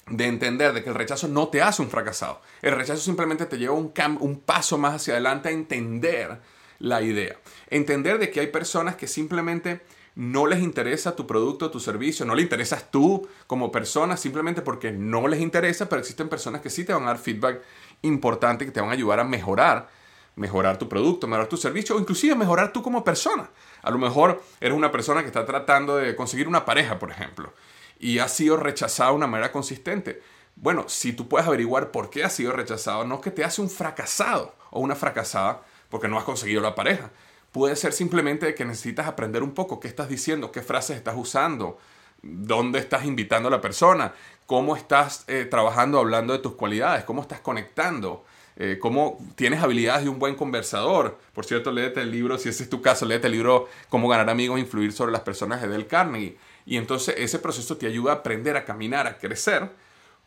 de 0.07 0.25
entender 0.25 0.71
de 0.71 0.83
que 0.83 0.89
el 0.89 0.95
rechazo 0.95 1.27
no 1.27 1.49
te 1.49 1.61
hace 1.61 1.81
un 1.81 1.89
fracasado. 1.89 2.39
El 2.61 2.75
rechazo 2.75 3.01
simplemente 3.01 3.45
te 3.45 3.57
lleva 3.57 3.73
un, 3.73 3.91
un 4.21 4.39
paso 4.39 4.77
más 4.77 4.95
hacia 4.95 5.15
adelante 5.15 5.49
a 5.49 5.51
entender 5.51 6.39
la 6.83 7.01
idea. 7.01 7.37
Entender 7.69 8.19
de 8.19 8.29
que 8.29 8.41
hay 8.41 8.47
personas 8.47 8.97
que 8.97 9.07
simplemente 9.07 9.81
no 10.15 10.45
les 10.47 10.61
interesa 10.61 11.15
tu 11.15 11.25
producto, 11.25 11.71
tu 11.71 11.79
servicio, 11.79 12.25
no 12.25 12.35
le 12.35 12.41
interesas 12.41 12.91
tú 12.91 13.25
como 13.47 13.71
persona, 13.71 14.17
simplemente 14.17 14.61
porque 14.61 14.91
no 14.91 15.29
les 15.29 15.39
interesa, 15.39 15.87
pero 15.87 16.01
existen 16.01 16.27
personas 16.27 16.59
que 16.59 16.69
sí 16.69 16.83
te 16.83 16.91
van 16.91 17.03
a 17.03 17.07
dar 17.07 17.19
feedback 17.19 17.61
importante, 18.01 18.65
que 18.65 18.71
te 18.71 18.81
van 18.81 18.89
a 18.89 18.93
ayudar 18.93 19.21
a 19.21 19.23
mejorar, 19.23 19.89
mejorar 20.35 20.77
tu 20.77 20.89
producto, 20.89 21.25
mejorar 21.25 21.47
tu 21.47 21.55
servicio, 21.55 21.95
o 21.95 21.99
inclusive 21.99 22.35
mejorar 22.35 22.73
tú 22.73 22.83
como 22.83 23.05
persona. 23.05 23.49
A 23.81 23.89
lo 23.89 23.97
mejor 23.97 24.43
eres 24.59 24.75
una 24.75 24.91
persona 24.91 25.21
que 25.21 25.27
está 25.27 25.45
tratando 25.45 25.95
de 25.95 26.17
conseguir 26.17 26.49
una 26.49 26.65
pareja, 26.65 26.99
por 26.99 27.11
ejemplo, 27.11 27.53
y 27.97 28.19
ha 28.19 28.27
sido 28.27 28.57
rechazada 28.57 29.11
de 29.11 29.15
una 29.15 29.27
manera 29.27 29.53
consistente. 29.53 30.21
Bueno, 30.57 30.83
si 30.89 31.13
tú 31.13 31.29
puedes 31.29 31.47
averiguar 31.47 31.91
por 31.91 32.09
qué 32.09 32.25
ha 32.25 32.29
sido 32.29 32.51
rechazado, 32.51 33.05
no 33.05 33.21
que 33.21 33.31
te 33.31 33.45
hace 33.45 33.61
un 33.61 33.69
fracasado 33.69 34.53
o 34.69 34.81
una 34.81 34.95
fracasada, 34.95 35.61
porque 35.93 36.07
no 36.07 36.17
has 36.17 36.23
conseguido 36.23 36.59
la 36.59 36.73
pareja. 36.73 37.11
puede 37.51 37.75
ser 37.75 37.93
simplemente 37.93 38.55
que 38.55 38.65
necesitas 38.65 39.07
aprender 39.07 39.43
un 39.43 39.51
poco 39.51 39.79
qué 39.79 39.87
estás 39.87 40.09
diciendo, 40.09 40.51
qué 40.51 40.63
frases 40.63 40.97
estás 40.97 41.13
usando, 41.15 41.77
dónde 42.23 42.79
estás 42.79 43.05
invitando 43.05 43.47
a 43.47 43.51
la 43.51 43.61
persona, 43.61 44.11
cómo 44.47 44.75
estás 44.75 45.23
eh, 45.27 45.45
trabajando 45.45 45.99
hablando 45.99 46.33
de 46.33 46.39
tus 46.39 46.53
cualidades, 46.53 47.03
cómo 47.03 47.21
estás 47.21 47.41
conectando. 47.41 48.25
Eh, 48.55 48.77
cómo 48.79 49.19
tienes 49.35 49.61
habilidades 49.61 50.03
de 50.03 50.09
un 50.09 50.17
buen 50.17 50.33
conversador. 50.33 51.19
Por 51.33 51.45
cierto, 51.45 51.71
léete 51.71 52.01
el 52.01 52.11
libro, 52.11 52.39
si 52.39 52.49
ese 52.49 52.63
es 52.63 52.69
tu 52.69 52.81
caso, 52.81 53.05
léete 53.05 53.27
el 53.27 53.33
libro 53.33 53.67
Cómo 53.89 54.07
ganar 54.07 54.29
amigos 54.31 54.57
e 54.57 54.61
influir 54.61 54.93
sobre 54.93 55.11
las 55.11 55.21
personas 55.21 55.61
de 55.61 55.67
Del 55.67 55.85
Carnegie. 55.85 56.37
Y 56.65 56.77
entonces 56.77 57.15
ese 57.19 57.37
proceso 57.37 57.77
te 57.77 57.85
ayuda 57.85 58.13
a 58.13 58.15
aprender 58.15 58.57
a 58.57 58.65
caminar, 58.65 59.05
a 59.05 59.17
crecer, 59.17 59.69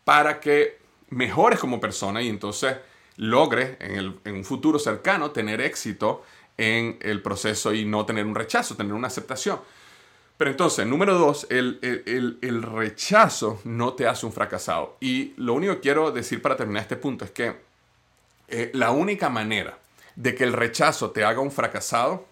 para 0.05 0.39
que 0.41 0.79
mejores 1.09 1.59
como 1.59 1.81
persona 1.81 2.23
y 2.23 2.29
entonces 2.29 2.77
logres 3.17 3.77
en, 3.81 4.19
un 4.25 4.45
futuro 4.45 4.79
cercano 4.79 5.31
tener 5.31 5.61
éxito 5.61 6.23
en 6.57 6.99
el 7.03 7.23
proceso 7.23 7.73
y 7.73 7.85
no 7.85 8.07
tener 8.07 8.25
un 8.27 8.35
rechazo, 8.35 8.77
tener 8.77 8.93
una 8.93 9.09
aceptación. 9.09 9.61
Pero 10.37 10.51
entonces, 10.51 10.87
número 10.87 11.19
dos, 11.19 11.47
el, 11.49 11.79
el, 12.43 12.63
rechazo 12.63 13.61
no 13.65 13.95
te 13.95 14.07
hace 14.07 14.27
un 14.27 14.33
fracasado. 14.33 14.97
Y 15.01 15.33
lo 15.39 15.55
único 15.55 15.75
que 15.75 15.81
quiero 15.81 16.11
decir 16.11 16.43
para 16.43 16.57
terminar 16.57 16.83
este 16.83 16.97
punto 16.97 17.25
es 17.25 17.31
que 17.31 17.57
eh, 18.49 18.71
la 18.75 18.91
única 18.91 19.31
manera 19.31 19.79
de 20.15 20.35
que 20.35 20.45
el 20.45 20.53
rechazo 20.53 21.11
te 21.11 21.25
haga 21.25 21.41
un 21.41 21.51
fracasado 21.51 22.27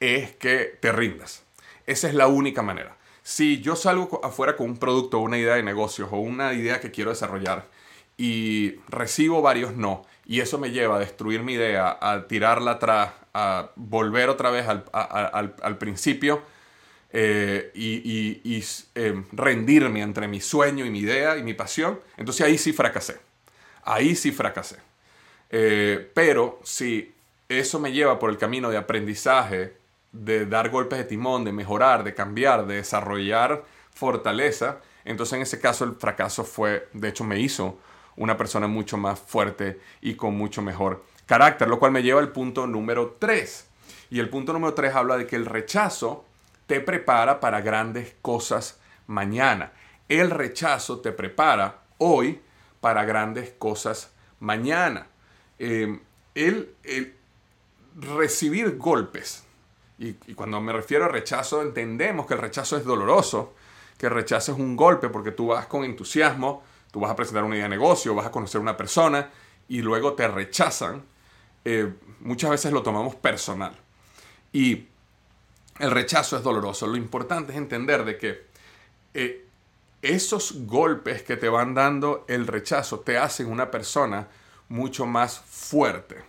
es 0.00 0.32
que 0.36 0.78
te 0.80 0.90
rindas. 0.90 1.42
Esa 1.86 2.08
es 2.08 2.14
la 2.14 2.28
única 2.28 2.62
manera. 2.62 2.96
Si 3.22 3.60
yo 3.60 3.76
salgo 3.76 4.20
afuera 4.24 4.56
con 4.56 4.66
un 4.70 4.76
producto 4.78 5.18
una 5.18 5.38
idea 5.38 5.54
de 5.54 5.62
negocios 5.62 6.08
o 6.12 6.18
una 6.18 6.52
idea 6.54 6.80
que 6.80 6.90
quiero 6.90 7.10
desarrollar 7.10 7.66
y 8.16 8.76
recibo 8.88 9.42
varios 9.42 9.74
no, 9.74 10.04
y 10.26 10.40
eso 10.40 10.58
me 10.58 10.70
lleva 10.70 10.96
a 10.96 10.98
destruir 10.98 11.42
mi 11.42 11.54
idea, 11.54 11.98
a 12.00 12.26
tirarla 12.26 12.72
atrás, 12.72 13.12
a 13.34 13.70
volver 13.76 14.28
otra 14.28 14.50
vez 14.50 14.66
al, 14.66 15.78
principio 15.78 16.42
eh, 17.12 17.70
y, 17.74 18.62
em, 18.94 19.24
rendirme 19.32 20.00
entre 20.00 20.28
mi 20.28 20.40
sueño 20.40 20.86
y 20.86 20.90
mi 20.90 21.00
idea 21.00 21.36
y 21.36 21.42
mi 21.42 21.54
pasión, 21.54 22.00
entonces 22.16 22.46
ahí 22.46 22.58
sí 22.58 22.72
fracasé. 22.72 23.18
Ahí 23.82 24.14
sí 24.14 24.32
fracasé. 24.32 24.78
Eh, 25.50 26.10
pero 26.14 26.60
si 26.64 27.14
eso 27.48 27.78
me 27.78 27.92
lleva 27.92 28.18
por 28.18 28.30
el 28.30 28.38
camino 28.38 28.70
de 28.70 28.78
aprendizaje, 28.78 29.76
de 30.10 30.46
dar 30.46 30.70
golpes 30.70 30.98
de 30.98 31.04
timón, 31.04 31.44
de 31.44 31.52
mejorar, 31.52 32.04
de 32.04 32.14
cambiar, 32.14 32.66
de 32.66 32.76
desarrollar 32.76 33.64
fortaleza, 33.92 34.80
entonces 35.04 35.34
en 35.34 35.42
ese 35.42 35.60
caso 35.60 35.84
el 35.84 35.96
fracaso 35.96 36.44
fue, 36.44 36.88
de 36.92 37.08
hecho 37.08 37.24
me 37.24 37.38
hizo 37.40 37.78
una 38.16 38.36
persona 38.36 38.66
mucho 38.66 38.96
más 38.96 39.18
fuerte 39.18 39.80
y 40.00 40.14
con 40.14 40.36
mucho 40.36 40.62
mejor 40.62 41.04
carácter, 41.26 41.68
lo 41.68 41.78
cual 41.78 41.92
me 41.92 42.02
lleva 42.02 42.20
al 42.20 42.32
punto 42.32 42.66
número 42.66 43.16
3. 43.18 43.68
Y 44.10 44.20
el 44.20 44.28
punto 44.28 44.52
número 44.52 44.74
3 44.74 44.94
habla 44.94 45.16
de 45.16 45.26
que 45.26 45.36
el 45.36 45.46
rechazo 45.46 46.24
te 46.66 46.80
prepara 46.80 47.40
para 47.40 47.60
grandes 47.60 48.14
cosas 48.22 48.78
mañana. 49.06 49.72
El 50.08 50.30
rechazo 50.30 51.00
te 51.00 51.12
prepara 51.12 51.82
hoy 51.98 52.40
para 52.80 53.04
grandes 53.04 53.52
cosas 53.58 54.12
mañana. 54.40 55.06
Eh, 55.58 55.98
el, 56.34 56.74
recibir 57.96 58.76
golpes, 58.76 59.44
y, 59.98 60.16
y, 60.26 60.34
cuando 60.34 60.60
me 60.60 60.72
refiero 60.72 61.04
a 61.04 61.08
rechazo, 61.08 61.62
entendemos 61.62 62.26
que 62.26 62.34
el 62.34 62.40
rechazo 62.40 62.76
es 62.76 62.84
doloroso, 62.84 63.54
que 63.96 64.06
el 64.06 64.12
rechazo 64.12 64.52
es 64.52 64.58
un 64.58 64.76
golpe 64.76 65.08
porque 65.08 65.30
tú 65.30 65.48
vas 65.48 65.66
con 65.66 65.84
entusiasmo, 65.84 66.64
Tú 66.94 67.00
vas 67.00 67.10
a 67.10 67.16
presentar 67.16 67.42
una 67.42 67.56
idea 67.56 67.64
de 67.64 67.70
negocio, 67.70 68.14
vas 68.14 68.26
a 68.26 68.30
conocer 68.30 68.60
a 68.60 68.62
una 68.62 68.76
persona 68.76 69.28
y 69.66 69.82
luego 69.82 70.12
te 70.12 70.28
rechazan. 70.28 71.02
Eh, 71.64 71.92
muchas 72.20 72.50
veces 72.52 72.70
lo 72.70 72.84
tomamos 72.84 73.16
personal. 73.16 73.76
Y 74.52 74.86
el 75.80 75.90
rechazo 75.90 76.36
es 76.36 76.44
doloroso. 76.44 76.86
Lo 76.86 76.96
importante 76.96 77.50
es 77.50 77.58
entender 77.58 78.04
de 78.04 78.16
que 78.16 78.46
eh, 79.12 79.44
esos 80.02 80.66
golpes 80.66 81.24
que 81.24 81.36
te 81.36 81.48
van 81.48 81.74
dando 81.74 82.24
el 82.28 82.46
rechazo 82.46 83.00
te 83.00 83.18
hacen 83.18 83.50
una 83.50 83.72
persona 83.72 84.28
mucho 84.68 85.04
más 85.04 85.40
fuerte 85.40 86.22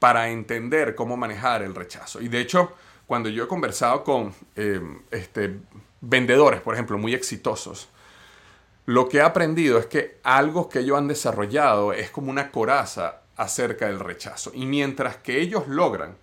para 0.00 0.28
entender 0.30 0.96
cómo 0.96 1.16
manejar 1.16 1.62
el 1.62 1.72
rechazo. 1.72 2.20
Y 2.20 2.26
de 2.26 2.40
hecho, 2.40 2.72
cuando 3.06 3.28
yo 3.28 3.44
he 3.44 3.46
conversado 3.46 4.02
con 4.02 4.34
eh, 4.56 4.80
este, 5.12 5.60
vendedores, 6.00 6.60
por 6.62 6.74
ejemplo, 6.74 6.98
muy 6.98 7.14
exitosos, 7.14 7.90
lo 8.86 9.08
que 9.08 9.18
he 9.18 9.22
aprendido 9.22 9.78
es 9.78 9.86
que 9.86 10.18
algo 10.22 10.68
que 10.68 10.80
ellos 10.80 10.98
han 10.98 11.08
desarrollado 11.08 11.92
es 11.92 12.10
como 12.10 12.30
una 12.30 12.50
coraza 12.50 13.20
acerca 13.36 13.86
del 13.86 14.00
rechazo. 14.00 14.50
Y 14.54 14.66
mientras 14.66 15.16
que 15.16 15.40
ellos 15.40 15.68
logran 15.68 16.16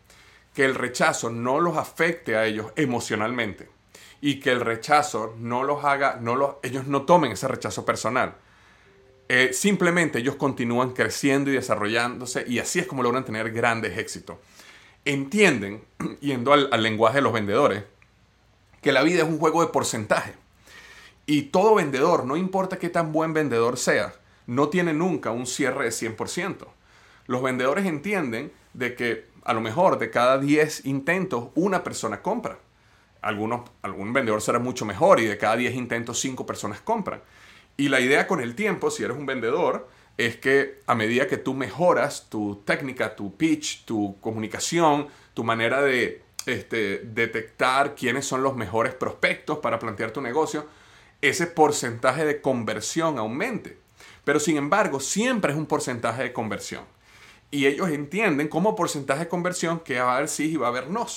que 0.53 0.65
el 0.65 0.75
rechazo 0.75 1.29
no 1.29 1.59
los 1.59 1.77
afecte 1.77 2.35
a 2.35 2.45
ellos 2.45 2.71
emocionalmente 2.75 3.69
y 4.21 4.39
que 4.39 4.51
el 4.51 4.61
rechazo 4.61 5.35
no 5.37 5.63
los 5.63 5.83
haga, 5.85 6.17
no 6.19 6.35
los, 6.35 6.55
ellos 6.63 6.87
no 6.87 7.03
tomen 7.03 7.31
ese 7.31 7.47
rechazo 7.47 7.85
personal. 7.85 8.35
Eh, 9.29 9.51
simplemente 9.53 10.19
ellos 10.19 10.35
continúan 10.35 10.91
creciendo 10.91 11.51
y 11.51 11.53
desarrollándose 11.53 12.45
y 12.47 12.59
así 12.59 12.79
es 12.79 12.87
como 12.87 13.03
logran 13.03 13.25
tener 13.25 13.51
grandes 13.51 13.97
éxitos. 13.97 14.37
Entienden, 15.05 15.83
yendo 16.21 16.53
al 16.53 16.83
lenguaje 16.83 17.17
de 17.17 17.21
los 17.21 17.33
vendedores, 17.33 17.83
que 18.81 18.91
la 18.91 19.03
vida 19.03 19.23
es 19.23 19.29
un 19.29 19.39
juego 19.39 19.61
de 19.61 19.71
porcentaje. 19.71 20.33
Y 21.29 21.43
todo 21.43 21.75
vendedor, 21.75 22.25
no 22.25 22.37
importa 22.37 22.79
qué 22.79 22.89
tan 22.89 23.11
buen 23.11 23.33
vendedor 23.33 23.77
sea, 23.77 24.13
no 24.47 24.69
tiene 24.69 24.93
nunca 24.93 25.31
un 25.31 25.45
cierre 25.45 25.83
de 25.83 25.91
100%. 25.91 26.65
Los 27.27 27.43
vendedores 27.43 27.85
entienden 27.85 28.53
de 28.73 28.95
que 28.95 29.25
a 29.43 29.53
lo 29.53 29.59
mejor 29.59 29.99
de 29.99 30.09
cada 30.09 30.39
10 30.39 30.85
intentos 30.85 31.49
una 31.53 31.83
persona 31.83 32.21
compra. 32.21 32.59
Algunos, 33.21 33.69
algún 33.81 34.13
vendedor 34.13 34.41
será 34.41 34.59
mucho 34.59 34.85
mejor 34.85 35.19
y 35.19 35.25
de 35.25 35.37
cada 35.37 35.57
10 35.57 35.75
intentos 35.75 36.17
5 36.21 36.45
personas 36.45 36.79
compran. 36.79 37.21
Y 37.75 37.89
la 37.89 37.99
idea 37.99 38.25
con 38.25 38.39
el 38.39 38.55
tiempo, 38.55 38.89
si 38.89 39.03
eres 39.03 39.17
un 39.17 39.25
vendedor, 39.25 39.89
es 40.15 40.37
que 40.37 40.79
a 40.87 40.95
medida 40.95 41.27
que 41.27 41.37
tú 41.37 41.53
mejoras 41.53 42.29
tu 42.29 42.63
técnica, 42.65 43.17
tu 43.17 43.35
pitch, 43.35 43.83
tu 43.83 44.17
comunicación, 44.21 45.07
tu 45.33 45.43
manera 45.43 45.81
de 45.81 46.23
este, 46.45 46.99
detectar 46.99 47.95
quiénes 47.95 48.25
son 48.25 48.43
los 48.43 48.55
mejores 48.55 48.93
prospectos 48.93 49.59
para 49.59 49.77
plantear 49.77 50.11
tu 50.11 50.21
negocio, 50.21 50.65
ese 51.21 51.47
porcentaje 51.47 52.25
de 52.25 52.41
conversión 52.41 53.17
aumente. 53.17 53.77
Pero 54.23 54.39
sin 54.39 54.57
embargo, 54.57 54.99
siempre 54.99 55.51
es 55.51 55.57
un 55.57 55.65
porcentaje 55.65 56.23
de 56.23 56.33
conversión. 56.33 56.83
Y 57.49 57.65
ellos 57.65 57.89
entienden 57.89 58.49
como 58.49 58.75
porcentaje 58.75 59.21
de 59.21 59.29
conversión 59.29 59.79
que 59.79 59.99
va 59.99 60.13
a 60.13 60.15
haber 60.17 60.29
sí 60.29 60.51
y 60.51 60.57
va 60.57 60.67
a 60.67 60.69
haber 60.69 60.89
no. 60.89 61.07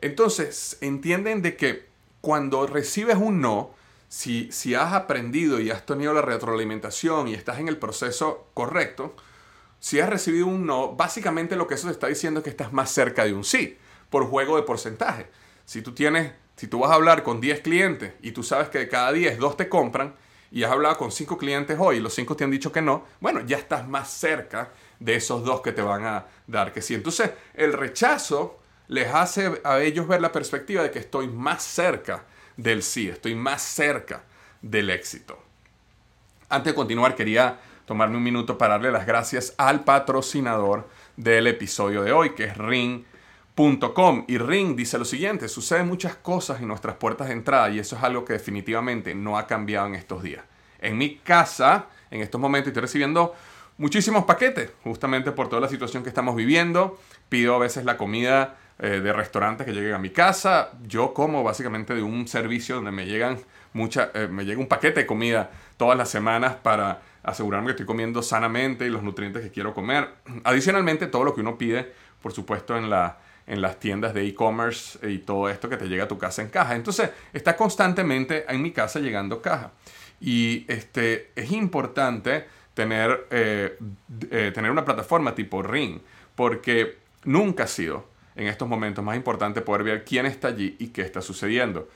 Entonces, 0.00 0.78
entienden 0.80 1.42
de 1.42 1.56
que 1.56 1.86
cuando 2.20 2.66
recibes 2.66 3.16
un 3.16 3.40
no, 3.40 3.70
si, 4.08 4.50
si 4.50 4.74
has 4.74 4.92
aprendido 4.92 5.60
y 5.60 5.70
has 5.70 5.86
tenido 5.86 6.12
la 6.12 6.22
retroalimentación 6.22 7.28
y 7.28 7.34
estás 7.34 7.60
en 7.60 7.68
el 7.68 7.76
proceso 7.76 8.48
correcto, 8.54 9.14
si 9.78 10.00
has 10.00 10.10
recibido 10.10 10.46
un 10.46 10.66
no, 10.66 10.94
básicamente 10.94 11.56
lo 11.56 11.66
que 11.66 11.74
eso 11.74 11.86
te 11.86 11.92
está 11.92 12.08
diciendo 12.08 12.40
es 12.40 12.44
que 12.44 12.50
estás 12.50 12.72
más 12.72 12.90
cerca 12.90 13.24
de 13.24 13.32
un 13.32 13.44
sí, 13.44 13.78
por 14.10 14.26
juego 14.26 14.56
de 14.56 14.62
porcentaje. 14.62 15.28
Si 15.64 15.82
tú 15.82 15.94
tienes 15.94 16.32
si 16.60 16.66
tú 16.66 16.80
vas 16.80 16.90
a 16.90 16.94
hablar 16.96 17.22
con 17.22 17.40
10 17.40 17.60
clientes 17.60 18.12
y 18.20 18.32
tú 18.32 18.42
sabes 18.42 18.68
que 18.68 18.80
de 18.80 18.88
cada 18.90 19.12
10, 19.12 19.38
2 19.38 19.56
te 19.56 19.70
compran 19.70 20.14
y 20.50 20.62
has 20.62 20.70
hablado 20.70 20.98
con 20.98 21.10
5 21.10 21.38
clientes 21.38 21.78
hoy 21.80 21.96
y 21.96 22.00
los 22.00 22.12
5 22.12 22.36
te 22.36 22.44
han 22.44 22.50
dicho 22.50 22.70
que 22.70 22.82
no, 22.82 23.06
bueno, 23.18 23.40
ya 23.46 23.56
estás 23.56 23.88
más 23.88 24.10
cerca 24.10 24.68
de 24.98 25.14
esos 25.14 25.42
dos 25.42 25.62
que 25.62 25.72
te 25.72 25.80
van 25.80 26.04
a 26.04 26.26
dar 26.46 26.70
que 26.74 26.82
sí. 26.82 26.94
Entonces, 26.94 27.30
el 27.54 27.72
rechazo 27.72 28.60
les 28.88 29.08
hace 29.08 29.62
a 29.64 29.80
ellos 29.80 30.06
ver 30.06 30.20
la 30.20 30.32
perspectiva 30.32 30.82
de 30.82 30.90
que 30.90 30.98
estoy 30.98 31.28
más 31.28 31.62
cerca 31.62 32.24
del 32.58 32.82
sí, 32.82 33.08
estoy 33.08 33.34
más 33.34 33.62
cerca 33.62 34.24
del 34.60 34.90
éxito. 34.90 35.42
Antes 36.50 36.72
de 36.72 36.76
continuar, 36.76 37.14
quería 37.14 37.58
tomarme 37.86 38.18
un 38.18 38.22
minuto 38.22 38.58
para 38.58 38.74
darle 38.74 38.92
las 38.92 39.06
gracias 39.06 39.54
al 39.56 39.82
patrocinador 39.82 40.90
del 41.16 41.46
episodio 41.46 42.02
de 42.02 42.12
hoy, 42.12 42.34
que 42.34 42.44
es 42.44 42.58
Ring 42.58 43.06
y 44.26 44.38
Ring 44.38 44.74
dice 44.74 44.98
lo 44.98 45.04
siguiente, 45.04 45.46
suceden 45.46 45.86
muchas 45.86 46.14
cosas 46.16 46.62
en 46.62 46.68
nuestras 46.68 46.96
puertas 46.96 47.28
de 47.28 47.34
entrada 47.34 47.68
y 47.68 47.78
eso 47.78 47.94
es 47.94 48.02
algo 48.02 48.24
que 48.24 48.32
definitivamente 48.32 49.14
no 49.14 49.36
ha 49.36 49.46
cambiado 49.46 49.86
en 49.86 49.96
estos 49.96 50.22
días. 50.22 50.42
En 50.80 50.96
mi 50.96 51.16
casa, 51.16 51.86
en 52.10 52.22
estos 52.22 52.40
momentos 52.40 52.68
estoy 52.68 52.80
recibiendo 52.80 53.34
muchísimos 53.76 54.24
paquetes, 54.24 54.70
justamente 54.82 55.32
por 55.32 55.50
toda 55.50 55.60
la 55.60 55.68
situación 55.68 56.02
que 56.02 56.08
estamos 56.08 56.36
viviendo. 56.36 56.98
Pido 57.28 57.54
a 57.54 57.58
veces 57.58 57.84
la 57.84 57.98
comida 57.98 58.56
eh, 58.78 59.00
de 59.00 59.12
restaurantes 59.12 59.66
que 59.66 59.74
lleguen 59.74 59.92
a 59.92 59.98
mi 59.98 60.08
casa. 60.08 60.70
Yo 60.86 61.12
como 61.12 61.42
básicamente 61.42 61.94
de 61.94 62.02
un 62.02 62.26
servicio 62.28 62.76
donde 62.76 62.92
me 62.92 63.04
llegan 63.04 63.38
mucha, 63.74 64.10
eh, 64.14 64.26
me 64.26 64.46
llega 64.46 64.58
un 64.58 64.68
paquete 64.68 65.00
de 65.00 65.06
comida 65.06 65.50
todas 65.76 65.98
las 65.98 66.08
semanas 66.08 66.54
para 66.54 67.02
asegurarme 67.22 67.66
que 67.66 67.72
estoy 67.72 67.86
comiendo 67.86 68.22
sanamente 68.22 68.86
y 68.86 68.88
los 68.88 69.02
nutrientes 69.02 69.42
que 69.42 69.50
quiero 69.50 69.74
comer. 69.74 70.08
Adicionalmente, 70.44 71.08
todo 71.08 71.24
lo 71.24 71.34
que 71.34 71.42
uno 71.42 71.58
pide, 71.58 71.92
por 72.22 72.32
supuesto, 72.32 72.78
en 72.78 72.88
la 72.88 73.18
en 73.50 73.60
las 73.60 73.80
tiendas 73.80 74.14
de 74.14 74.24
e-commerce 74.28 75.10
y 75.10 75.18
todo 75.18 75.48
esto 75.48 75.68
que 75.68 75.76
te 75.76 75.88
llega 75.88 76.04
a 76.04 76.08
tu 76.08 76.16
casa 76.16 76.40
en 76.40 76.50
caja. 76.50 76.76
Entonces, 76.76 77.10
está 77.32 77.56
constantemente 77.56 78.44
en 78.48 78.62
mi 78.62 78.70
casa 78.70 79.00
llegando 79.00 79.42
caja. 79.42 79.72
Y 80.20 80.64
este, 80.68 81.32
es 81.34 81.50
importante 81.50 82.46
tener, 82.74 83.26
eh, 83.30 83.76
eh, 84.30 84.52
tener 84.54 84.70
una 84.70 84.84
plataforma 84.84 85.34
tipo 85.34 85.62
Ring, 85.62 85.98
porque 86.36 86.98
nunca 87.24 87.64
ha 87.64 87.66
sido 87.66 88.06
en 88.36 88.46
estos 88.46 88.68
momentos. 88.68 89.04
Más 89.04 89.16
importante 89.16 89.62
poder 89.62 89.82
ver 89.82 90.04
quién 90.04 90.26
está 90.26 90.48
allí 90.48 90.76
y 90.78 90.88
qué 90.88 91.02
está 91.02 91.20
sucediendo. 91.20 91.88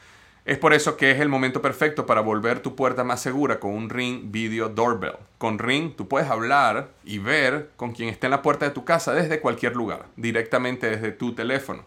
Es 0.44 0.58
por 0.58 0.74
eso 0.74 0.98
que 0.98 1.10
es 1.10 1.20
el 1.20 1.30
momento 1.30 1.62
perfecto 1.62 2.04
para 2.04 2.20
volver 2.20 2.60
tu 2.60 2.76
puerta 2.76 3.02
más 3.02 3.22
segura 3.22 3.58
con 3.58 3.70
un 3.70 3.88
Ring 3.88 4.30
Video 4.30 4.68
Doorbell. 4.68 5.16
Con 5.38 5.58
Ring 5.58 5.96
tú 5.96 6.06
puedes 6.06 6.28
hablar 6.28 6.90
y 7.02 7.16
ver 7.16 7.70
con 7.76 7.92
quien 7.92 8.10
esté 8.10 8.26
en 8.26 8.32
la 8.32 8.42
puerta 8.42 8.66
de 8.66 8.72
tu 8.72 8.84
casa 8.84 9.14
desde 9.14 9.40
cualquier 9.40 9.74
lugar, 9.74 10.04
directamente 10.16 10.90
desde 10.90 11.12
tu 11.12 11.34
teléfono, 11.34 11.86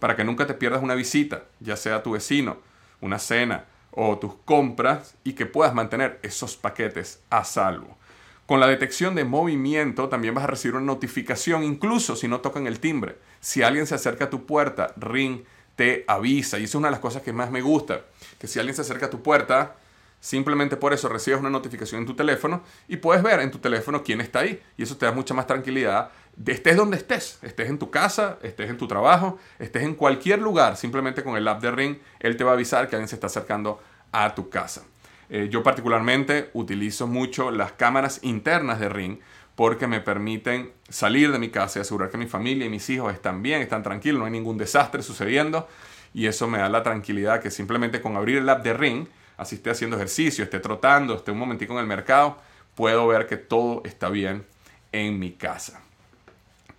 para 0.00 0.16
que 0.16 0.24
nunca 0.24 0.46
te 0.46 0.52
pierdas 0.52 0.82
una 0.82 0.94
visita, 0.94 1.44
ya 1.60 1.76
sea 1.76 2.02
tu 2.02 2.10
vecino, 2.10 2.58
una 3.00 3.18
cena 3.18 3.64
o 3.90 4.18
tus 4.18 4.34
compras 4.44 5.14
y 5.24 5.32
que 5.32 5.46
puedas 5.46 5.72
mantener 5.72 6.18
esos 6.22 6.58
paquetes 6.58 7.22
a 7.30 7.42
salvo. 7.42 7.96
Con 8.44 8.60
la 8.60 8.66
detección 8.66 9.14
de 9.14 9.24
movimiento 9.24 10.10
también 10.10 10.34
vas 10.34 10.44
a 10.44 10.48
recibir 10.48 10.76
una 10.76 10.84
notificación 10.84 11.64
incluso 11.64 12.16
si 12.16 12.28
no 12.28 12.40
tocan 12.40 12.66
el 12.66 12.80
timbre. 12.80 13.16
Si 13.40 13.62
alguien 13.62 13.86
se 13.86 13.94
acerca 13.94 14.26
a 14.26 14.30
tu 14.30 14.44
puerta, 14.44 14.92
Ring 14.98 15.44
te 15.76 16.04
avisa. 16.06 16.58
Y 16.58 16.64
eso 16.64 16.72
es 16.72 16.74
una 16.76 16.88
de 16.88 16.92
las 16.92 17.00
cosas 17.00 17.22
que 17.22 17.32
más 17.32 17.50
me 17.50 17.60
gusta. 17.60 18.02
Que 18.38 18.46
si 18.46 18.58
alguien 18.58 18.74
se 18.74 18.82
acerca 18.82 19.06
a 19.06 19.10
tu 19.10 19.22
puerta, 19.22 19.76
simplemente 20.20 20.76
por 20.76 20.92
eso 20.92 21.08
recibes 21.08 21.40
una 21.40 21.50
notificación 21.50 22.00
en 22.00 22.06
tu 22.06 22.14
teléfono 22.14 22.62
y 22.88 22.96
puedes 22.96 23.22
ver 23.22 23.40
en 23.40 23.50
tu 23.50 23.58
teléfono 23.58 24.02
quién 24.02 24.20
está 24.20 24.40
ahí. 24.40 24.62
Y 24.76 24.82
eso 24.82 24.96
te 24.96 25.06
da 25.06 25.12
mucha 25.12 25.34
más 25.34 25.46
tranquilidad. 25.46 26.10
De 26.36 26.52
estés 26.52 26.76
donde 26.76 26.96
estés, 26.96 27.38
estés 27.42 27.68
en 27.68 27.78
tu 27.78 27.90
casa, 27.90 28.38
estés 28.42 28.70
en 28.70 28.76
tu 28.76 28.88
trabajo, 28.88 29.38
estés 29.58 29.82
en 29.82 29.94
cualquier 29.94 30.40
lugar, 30.40 30.76
simplemente 30.76 31.22
con 31.22 31.36
el 31.36 31.46
app 31.46 31.62
de 31.62 31.70
Ring, 31.70 31.98
él 32.18 32.36
te 32.36 32.42
va 32.42 32.50
a 32.50 32.54
avisar 32.54 32.88
que 32.88 32.96
alguien 32.96 33.08
se 33.08 33.14
está 33.14 33.28
acercando 33.28 33.80
a 34.10 34.34
tu 34.34 34.48
casa. 34.50 34.82
Eh, 35.28 35.48
yo 35.50 35.62
particularmente 35.62 36.50
utilizo 36.52 37.06
mucho 37.06 37.50
las 37.50 37.72
cámaras 37.72 38.20
internas 38.22 38.80
de 38.80 38.88
Ring 38.88 39.18
porque 39.54 39.86
me 39.86 40.00
permiten 40.00 40.72
salir 40.88 41.30
de 41.30 41.38
mi 41.38 41.50
casa 41.50 41.78
y 41.78 41.82
asegurar 41.82 42.10
que 42.10 42.18
mi 42.18 42.26
familia 42.26 42.66
y 42.66 42.68
mis 42.68 42.88
hijos 42.90 43.12
están 43.12 43.42
bien, 43.42 43.62
están 43.62 43.82
tranquilos, 43.82 44.18
no 44.18 44.26
hay 44.26 44.32
ningún 44.32 44.58
desastre 44.58 45.02
sucediendo 45.02 45.68
y 46.12 46.26
eso 46.26 46.48
me 46.48 46.58
da 46.58 46.68
la 46.68 46.82
tranquilidad 46.82 47.40
que 47.40 47.50
simplemente 47.50 48.00
con 48.00 48.16
abrir 48.16 48.38
el 48.38 48.48
app 48.48 48.64
de 48.64 48.72
Ring, 48.72 49.06
así 49.36 49.56
esté 49.56 49.70
haciendo 49.70 49.96
ejercicio, 49.96 50.44
esté 50.44 50.60
trotando, 50.60 51.16
esté 51.16 51.32
un 51.32 51.38
momentico 51.38 51.74
en 51.74 51.80
el 51.80 51.86
mercado, 51.86 52.38
puedo 52.74 53.06
ver 53.06 53.26
que 53.26 53.36
todo 53.36 53.82
está 53.84 54.08
bien 54.08 54.46
en 54.92 55.18
mi 55.18 55.32
casa. 55.32 55.80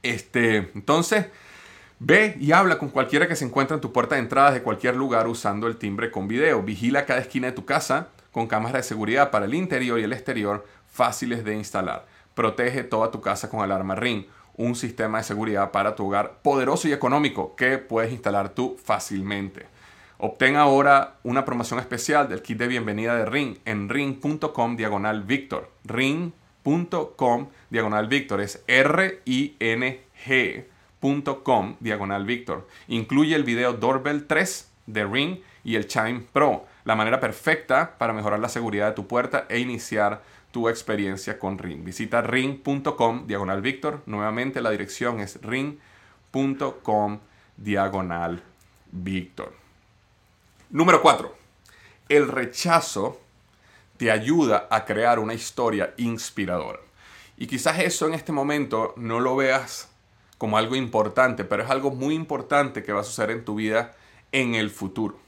Este, 0.03 0.69
entonces, 0.73 1.27
ve 1.99 2.37
y 2.39 2.51
habla 2.51 2.77
con 2.77 2.89
cualquiera 2.89 3.27
que 3.27 3.35
se 3.35 3.45
encuentre 3.45 3.75
en 3.75 3.81
tu 3.81 3.91
puerta 3.91 4.15
de 4.15 4.21
entrada 4.21 4.51
de 4.51 4.61
cualquier 4.61 4.95
lugar 4.95 5.27
usando 5.27 5.67
el 5.67 5.77
timbre 5.77 6.11
con 6.11 6.27
video. 6.27 6.61
Vigila 6.61 7.05
cada 7.05 7.19
esquina 7.19 7.47
de 7.47 7.53
tu 7.53 7.65
casa 7.65 8.09
con 8.31 8.47
cámaras 8.47 8.73
de 8.73 8.83
seguridad 8.83 9.31
para 9.31 9.45
el 9.45 9.53
interior 9.53 9.99
y 9.99 10.03
el 10.03 10.13
exterior 10.13 10.65
fáciles 10.87 11.43
de 11.43 11.55
instalar. 11.55 12.05
Protege 12.35 12.83
toda 12.83 13.09
tu 13.09 13.21
casa 13.21 13.49
con 13.49 13.61
Alarma 13.61 13.95
Ring, 13.95 14.25
un 14.57 14.75
sistema 14.75 15.17
de 15.17 15.23
seguridad 15.23 15.71
para 15.71 15.95
tu 15.95 16.05
hogar 16.05 16.39
poderoso 16.43 16.87
y 16.87 16.93
económico 16.93 17.55
que 17.55 17.79
puedes 17.79 18.11
instalar 18.11 18.49
tú 18.49 18.77
fácilmente. 18.83 19.65
Obtén 20.17 20.55
ahora 20.55 21.15
una 21.23 21.43
promoción 21.43 21.79
especial 21.79 22.29
del 22.29 22.41
kit 22.41 22.57
de 22.57 22.67
bienvenida 22.67 23.15
de 23.15 23.25
Ring 23.25 23.57
en 23.65 23.89
ring.com 23.89 24.77
diagonal 24.77 25.23
Victor. 25.23 25.71
Ring.com 25.83 27.47
diagonal 27.69 28.07
Victor 28.07 28.39
es 28.41 28.63
R-I-N-G.com 28.67 29.25
diagonal 31.79 32.25
Victor. 32.25 32.67
Incluye 32.87 33.35
el 33.35 33.43
video 33.43 33.73
Doorbell 33.73 34.25
3 34.25 34.71
de 34.87 35.05
Ring 35.05 35.39
y 35.65 35.75
el 35.75 35.87
Chime 35.87 36.23
Pro, 36.31 36.65
la 36.85 36.95
manera 36.95 37.19
perfecta 37.19 37.97
para 37.97 38.13
mejorar 38.13 38.39
la 38.39 38.49
seguridad 38.49 38.87
de 38.87 38.95
tu 38.95 39.07
puerta 39.07 39.45
e 39.49 39.59
iniciar 39.59 40.21
tu 40.55 40.69
experiencia 40.69 41.37
con 41.37 41.57
Ring. 41.57 41.83
Visita 41.83 42.21
ring.com 42.21 43.27
diagonal 43.27 43.61
Víctor. 43.61 44.03
Nuevamente 44.05 44.61
la 44.61 44.69
dirección 44.69 45.19
es 45.19 45.41
ring.com 45.41 47.19
diagonal 47.57 48.41
Víctor. 48.89 49.51
Número 50.69 51.01
4. 51.01 51.35
El 52.07 52.29
rechazo 52.29 53.19
te 53.97 54.09
ayuda 54.11 54.69
a 54.71 54.85
crear 54.85 55.19
una 55.19 55.33
historia 55.33 55.93
inspiradora. 55.97 56.79
Y 57.35 57.47
quizás 57.47 57.79
eso 57.79 58.07
en 58.07 58.13
este 58.13 58.31
momento 58.31 58.93
no 58.95 59.19
lo 59.19 59.35
veas 59.35 59.89
como 60.37 60.57
algo 60.57 60.77
importante, 60.77 61.43
pero 61.43 61.63
es 61.63 61.69
algo 61.69 61.91
muy 61.91 62.15
importante 62.15 62.81
que 62.81 62.93
va 62.93 63.01
a 63.01 63.03
suceder 63.03 63.31
en 63.31 63.43
tu 63.43 63.55
vida 63.55 63.93
en 64.31 64.55
el 64.55 64.69
futuro. 64.69 65.19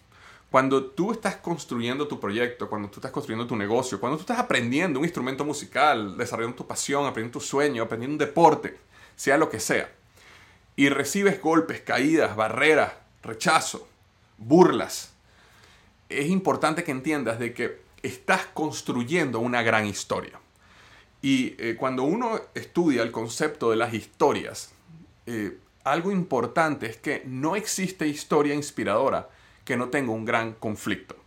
Cuando 0.50 0.86
tú 0.86 1.12
estás 1.12 1.36
construyendo 1.38 2.08
tu 2.08 2.20
proyecto, 2.20 2.70
cuando 2.70 2.90
tú 2.90 3.00
estás 3.00 3.12
construyendo 3.12 3.46
tu 3.46 3.56
negocio, 3.56 4.00
cuando 4.00 4.18
tú 4.18 4.22
estás 4.22 4.40
aprendiendo 4.40 5.00
un 5.00 5.06
instrumento 5.06 5.44
musical, 5.44 6.18
desarrollando 6.18 6.56
tu 6.56 6.68
pasión, 6.68 7.06
aprendiendo 7.06 7.40
tu 7.40 7.46
sueño, 7.46 7.84
aprendiendo 7.84 8.14
un 8.14 8.18
deporte, 8.18 8.78
sea 9.16 9.38
lo 9.38 9.50
que 9.50 9.60
sea, 9.60 9.92
y 10.78 10.90
recibes 10.90 11.42
golpes, 11.42 11.82
caídas, 11.82 12.36
barreras, 12.36 12.94
rechazo, 13.24 13.88
burlas, 14.38 15.14
es 16.08 16.28
importante 16.28 16.84
que 16.84 16.92
entiendas 16.92 17.40
de 17.40 17.54
que 17.54 17.82
estás 18.02 18.46
construyendo 18.54 19.40
una 19.40 19.62
gran 19.64 19.86
historia. 19.86 20.40
Y 21.22 21.56
eh, 21.58 21.76
cuando 21.78 22.04
uno 22.04 22.40
estudia 22.54 23.02
el 23.02 23.12
concepto 23.12 23.72
de 23.72 23.76
las 23.76 23.94
historias, 23.94 24.72
eh, 25.26 25.58
algo 25.84 26.12
importante 26.12 26.86
es 26.86 26.98
que 26.98 27.24
no 27.26 27.56
existe 27.56 28.08
historia 28.08 28.54
inspiradora 28.54 29.30
que 29.68 29.76
no 29.76 29.90
tenga 29.90 30.14
un 30.14 30.24
gran 30.24 30.54
conflicto. 30.54 31.18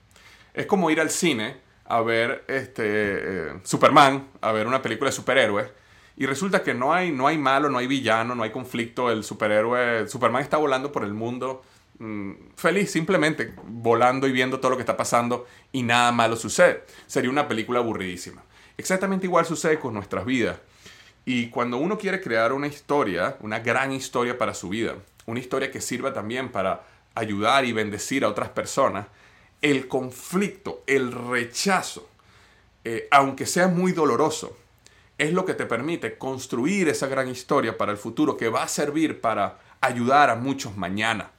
Es 0.54 0.64
como 0.64 0.90
ir 0.90 0.98
al 0.98 1.10
cine 1.10 1.58
a 1.84 2.00
ver 2.00 2.42
este, 2.48 2.84
eh, 2.86 3.52
Superman, 3.64 4.28
a 4.40 4.50
ver 4.52 4.66
una 4.66 4.80
película 4.80 5.10
de 5.10 5.16
superhéroes, 5.16 5.68
y 6.16 6.24
resulta 6.24 6.62
que 6.62 6.72
no 6.72 6.94
hay, 6.94 7.12
no 7.12 7.26
hay 7.26 7.36
malo, 7.36 7.68
no 7.68 7.76
hay 7.76 7.86
villano, 7.86 8.34
no 8.34 8.42
hay 8.42 8.50
conflicto, 8.50 9.10
el 9.10 9.24
superhéroe, 9.24 10.08
Superman 10.08 10.42
está 10.42 10.56
volando 10.56 10.90
por 10.90 11.04
el 11.04 11.12
mundo 11.12 11.62
mm, 11.98 12.32
feliz, 12.56 12.90
simplemente 12.90 13.52
volando 13.66 14.26
y 14.26 14.32
viendo 14.32 14.58
todo 14.58 14.70
lo 14.70 14.76
que 14.78 14.82
está 14.82 14.96
pasando 14.96 15.46
y 15.70 15.82
nada 15.82 16.10
malo 16.10 16.34
sucede. 16.34 16.84
Sería 17.06 17.30
una 17.30 17.46
película 17.46 17.80
aburridísima. 17.80 18.42
Exactamente 18.78 19.26
igual 19.26 19.44
sucede 19.44 19.78
con 19.78 19.92
nuestras 19.92 20.24
vidas. 20.24 20.58
Y 21.26 21.48
cuando 21.48 21.76
uno 21.76 21.98
quiere 21.98 22.22
crear 22.22 22.54
una 22.54 22.68
historia, 22.68 23.36
una 23.40 23.58
gran 23.58 23.92
historia 23.92 24.38
para 24.38 24.54
su 24.54 24.70
vida, 24.70 24.94
una 25.26 25.40
historia 25.40 25.70
que 25.70 25.82
sirva 25.82 26.14
también 26.14 26.50
para 26.50 26.82
ayudar 27.20 27.64
y 27.64 27.72
bendecir 27.72 28.24
a 28.24 28.28
otras 28.28 28.50
personas, 28.50 29.06
el 29.62 29.88
conflicto, 29.88 30.82
el 30.86 31.12
rechazo, 31.12 32.08
eh, 32.84 33.08
aunque 33.10 33.46
sea 33.46 33.68
muy 33.68 33.92
doloroso, 33.92 34.56
es 35.18 35.32
lo 35.32 35.44
que 35.44 35.54
te 35.54 35.66
permite 35.66 36.16
construir 36.16 36.88
esa 36.88 37.06
gran 37.06 37.28
historia 37.28 37.76
para 37.76 37.92
el 37.92 37.98
futuro 37.98 38.36
que 38.36 38.48
va 38.48 38.62
a 38.62 38.68
servir 38.68 39.20
para 39.20 39.58
ayudar 39.80 40.30
a 40.30 40.34
muchos 40.34 40.76
mañana. 40.76 41.30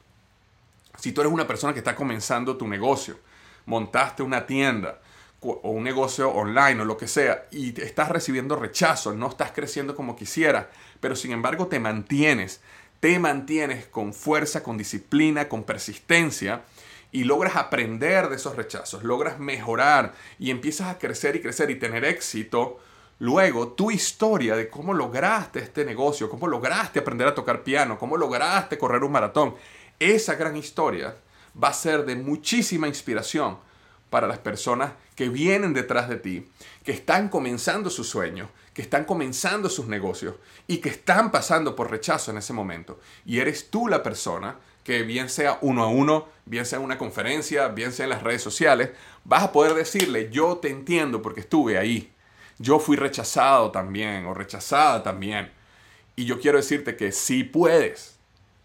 Si 1.00 1.12
tú 1.12 1.22
eres 1.22 1.34
una 1.34 1.48
persona 1.48 1.74
que 1.74 1.80
está 1.80 1.96
comenzando 1.96 2.58
tu 2.58 2.68
negocio, 2.68 3.18
montaste 3.66 4.22
una 4.22 4.46
tienda 4.46 5.00
o 5.40 5.72
un 5.72 5.84
negocio 5.84 6.30
online 6.30 6.82
o 6.82 6.86
lo 6.86 6.98
que 6.98 7.08
sea 7.08 7.48
y 7.50 7.80
estás 7.82 8.10
recibiendo 8.10 8.56
rechazo, 8.56 9.14
no 9.16 9.28
estás 9.28 9.52
creciendo 9.52 9.96
como 9.96 10.16
quisieras, 10.16 10.68
pero 11.00 11.16
sin 11.16 11.32
embargo 11.32 11.66
te 11.66 11.80
mantienes 11.80 12.62
te 13.02 13.20
mantienes 13.20 13.88
con 13.88 14.14
fuerza, 14.14 14.64
con 14.64 14.78
disciplina, 14.78 15.50
con 15.50 15.64
persistencia 15.64 16.62
y 17.12 17.26
logras 17.26 17.58
aprender 17.58 18.30
de 18.30 18.38
esos 18.38 18.56
rechazos, 18.56 19.04
logras 19.04 19.40
mejorar 19.40 20.14
y 20.40 20.52
empiezas 20.52 20.88
a 20.88 20.98
crecer 20.98 21.36
y 21.36 21.42
crecer 21.42 21.72
y 21.72 21.80
tener 21.80 22.06
éxito, 22.06 22.80
luego 23.18 23.70
tu 23.70 23.90
historia 23.92 24.56
de 24.56 24.70
cómo 24.70 24.94
lograste 24.94 25.60
este 25.60 25.84
negocio, 25.84 26.30
cómo 26.30 26.48
lograste 26.48 27.00
aprender 27.00 27.28
a 27.28 27.36
tocar 27.36 27.64
piano, 27.64 27.98
cómo 27.98 28.16
lograste 28.18 28.78
correr 28.78 29.04
un 29.04 29.12
maratón, 29.12 29.56
esa 30.00 30.36
gran 30.36 30.56
historia 30.56 31.18
va 31.62 31.70
a 31.70 31.74
ser 31.74 32.06
de 32.06 32.16
muchísima 32.16 32.88
inspiración 32.88 33.58
para 34.12 34.28
las 34.28 34.40
personas 34.40 34.92
que 35.16 35.30
vienen 35.30 35.74
detrás 35.74 36.10
de 36.10 36.18
ti, 36.18 36.46
que 36.84 36.92
están 36.92 37.30
comenzando 37.30 37.90
su 37.90 38.04
sueño, 38.04 38.50
que 38.74 38.82
están 38.82 39.06
comenzando 39.06 39.70
sus 39.70 39.88
negocios 39.88 40.36
y 40.68 40.78
que 40.78 40.90
están 40.90 41.32
pasando 41.32 41.76
por 41.76 41.90
rechazo 41.90 42.30
en 42.30 42.38
ese 42.38 42.52
momento. 42.52 43.00
Y 43.26 43.40
eres 43.40 43.72
tú 43.72 43.88
la 43.88 44.04
persona 44.04 44.58
que 44.84 45.04
bien 45.04 45.30
sea 45.30 45.60
uno 45.62 45.84
a 45.84 45.88
uno, 45.88 46.28
bien 46.46 46.66
sea 46.66 46.80
en 46.80 46.86
una 46.86 46.98
conferencia, 46.98 47.70
bien 47.70 47.94
sea 47.94 48.04
en 48.04 48.10
las 48.10 48.22
redes 48.22 48.42
sociales, 48.42 48.90
vas 49.24 49.44
a 49.44 49.52
poder 49.54 49.76
decirle, 49.76 50.30
yo 50.30 50.58
te 50.58 50.70
entiendo 50.70 51.22
porque 51.22 51.40
estuve 51.40 51.78
ahí. 51.78 52.12
Yo 52.60 52.80
fui 52.80 52.98
rechazado 52.98 53.72
también 53.72 54.26
o 54.26 54.34
rechazada 54.34 55.04
también. 55.04 55.52
Y 56.18 56.26
yo 56.26 56.38
quiero 56.38 56.58
decirte 56.58 56.98
que 56.98 57.14
sí 57.14 57.46
puedes. 57.46 58.18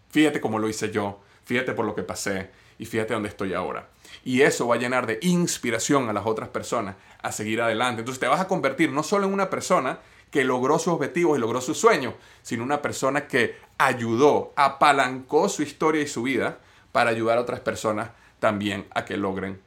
Fíjate 0.09 0.41
cómo 0.41 0.59
lo 0.59 0.67
hice 0.67 0.91
yo, 0.91 1.21
fíjate 1.45 1.73
por 1.73 1.85
lo 1.85 1.95
que 1.95 2.03
pasé 2.03 2.49
y 2.77 2.85
fíjate 2.85 3.13
dónde 3.13 3.29
estoy 3.29 3.53
ahora. 3.53 3.87
Y 4.27 4.41
eso 4.41 4.67
va 4.67 4.75
a 4.75 4.77
llenar 4.77 5.07
de 5.07 5.19
inspiración 5.21 6.09
a 6.09 6.13
las 6.13 6.25
otras 6.25 6.49
personas 6.49 6.97
a 7.23 7.31
seguir 7.31 7.61
adelante. 7.61 8.01
Entonces 8.01 8.19
te 8.19 8.27
vas 8.27 8.41
a 8.41 8.47
convertir 8.49 8.91
no 8.91 9.01
solo 9.01 9.25
en 9.25 9.31
una 9.31 9.49
persona 9.49 9.99
que 10.31 10.43
logró 10.43 10.79
sus 10.79 10.95
objetivos 10.95 11.37
y 11.37 11.39
logró 11.39 11.61
sus 11.61 11.77
sueños, 11.77 12.13
sino 12.41 12.65
una 12.65 12.81
persona 12.81 13.25
que 13.25 13.57
ayudó, 13.77 14.51
apalancó 14.57 15.47
su 15.47 15.63
historia 15.63 16.01
y 16.01 16.07
su 16.07 16.23
vida 16.23 16.57
para 16.91 17.11
ayudar 17.11 17.37
a 17.37 17.41
otras 17.41 17.61
personas 17.61 18.09
también 18.41 18.85
a 18.93 19.05
que 19.05 19.15
logren 19.15 19.61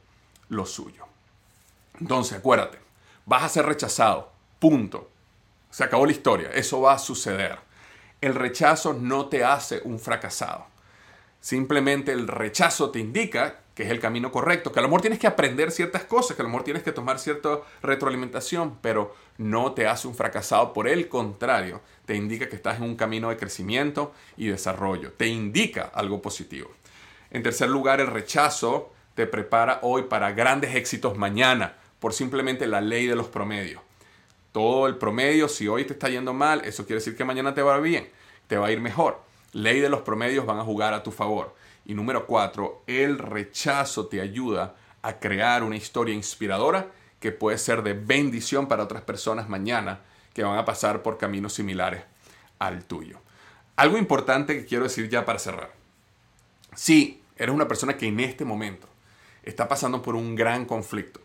lo 0.49 0.67
suyo. 0.67 1.05
Entonces, 1.99 2.37
acuérdate, 2.37 2.77
vas 3.25 3.41
a 3.41 3.49
ser 3.49 3.65
rechazado, 3.65 4.31
punto. 4.59 5.09
Se 5.71 5.83
acabó 5.83 6.05
la 6.05 6.11
historia, 6.11 6.51
eso 6.53 6.81
va 6.81 6.93
a 6.93 6.99
suceder. 6.99 7.57
El 8.21 8.35
rechazo 8.35 8.93
no 8.93 9.25
te 9.25 9.43
hace 9.43 9.81
un 9.85 9.97
fracasado. 9.97 10.67
Simplemente 11.39 12.11
el 12.11 12.27
rechazo 12.27 12.91
te 12.91 12.99
indica 12.99 13.61
es 13.83 13.89
el 13.89 13.99
camino 13.99 14.31
correcto, 14.31 14.71
que 14.71 14.79
a 14.79 14.81
lo 14.81 14.87
mejor 14.87 15.01
tienes 15.01 15.19
que 15.19 15.27
aprender 15.27 15.71
ciertas 15.71 16.03
cosas, 16.03 16.35
que 16.35 16.41
a 16.41 16.43
lo 16.43 16.49
mejor 16.49 16.63
tienes 16.63 16.83
que 16.83 16.91
tomar 16.91 17.19
cierta 17.19 17.59
retroalimentación, 17.81 18.77
pero 18.81 19.15
no 19.37 19.73
te 19.73 19.87
hace 19.87 20.07
un 20.07 20.15
fracasado. 20.15 20.73
Por 20.73 20.87
el 20.87 21.07
contrario, 21.07 21.81
te 22.05 22.15
indica 22.15 22.49
que 22.49 22.55
estás 22.55 22.77
en 22.77 22.83
un 22.83 22.95
camino 22.95 23.29
de 23.29 23.37
crecimiento 23.37 24.13
y 24.37 24.47
desarrollo. 24.47 25.13
Te 25.13 25.27
indica 25.27 25.91
algo 25.93 26.21
positivo. 26.21 26.71
En 27.31 27.43
tercer 27.43 27.69
lugar, 27.69 28.01
el 28.01 28.07
rechazo 28.07 28.91
te 29.15 29.25
prepara 29.25 29.79
hoy 29.81 30.03
para 30.03 30.31
grandes 30.31 30.75
éxitos 30.75 31.17
mañana 31.17 31.75
por 31.99 32.13
simplemente 32.13 32.67
la 32.67 32.81
ley 32.81 33.07
de 33.07 33.15
los 33.15 33.27
promedios. 33.27 33.81
Todo 34.51 34.87
el 34.87 34.97
promedio, 34.97 35.47
si 35.47 35.67
hoy 35.67 35.85
te 35.85 35.93
está 35.93 36.09
yendo 36.09 36.33
mal, 36.33 36.61
eso 36.65 36.85
quiere 36.85 36.99
decir 36.99 37.15
que 37.15 37.23
mañana 37.23 37.53
te 37.53 37.61
va 37.61 37.79
bien, 37.79 38.09
te 38.47 38.57
va 38.57 38.67
a 38.67 38.71
ir 38.71 38.81
mejor. 38.81 39.21
Ley 39.53 39.79
de 39.79 39.89
los 39.89 40.01
promedios 40.01 40.45
van 40.45 40.59
a 40.59 40.63
jugar 40.63 40.93
a 40.93 41.03
tu 41.03 41.11
favor. 41.11 41.55
Y 41.85 41.93
número 41.93 42.25
cuatro, 42.25 42.83
el 42.87 43.17
rechazo 43.17 44.07
te 44.07 44.21
ayuda 44.21 44.75
a 45.01 45.19
crear 45.19 45.63
una 45.63 45.75
historia 45.75 46.13
inspiradora 46.13 46.91
que 47.19 47.31
puede 47.31 47.57
ser 47.57 47.83
de 47.83 47.93
bendición 47.93 48.67
para 48.67 48.83
otras 48.83 49.03
personas 49.03 49.49
mañana 49.49 50.01
que 50.33 50.43
van 50.43 50.57
a 50.57 50.65
pasar 50.65 51.03
por 51.03 51.17
caminos 51.17 51.53
similares 51.53 52.03
al 52.59 52.85
tuyo. 52.85 53.19
Algo 53.75 53.97
importante 53.97 54.55
que 54.55 54.65
quiero 54.65 54.83
decir 54.83 55.09
ya 55.09 55.25
para 55.25 55.39
cerrar. 55.39 55.71
Si 56.75 57.21
eres 57.35 57.53
una 57.53 57.67
persona 57.67 57.97
que 57.97 58.07
en 58.07 58.19
este 58.19 58.45
momento 58.45 58.87
está 59.43 59.67
pasando 59.67 60.01
por 60.01 60.15
un 60.15 60.35
gran 60.35 60.65
conflicto, 60.65 61.19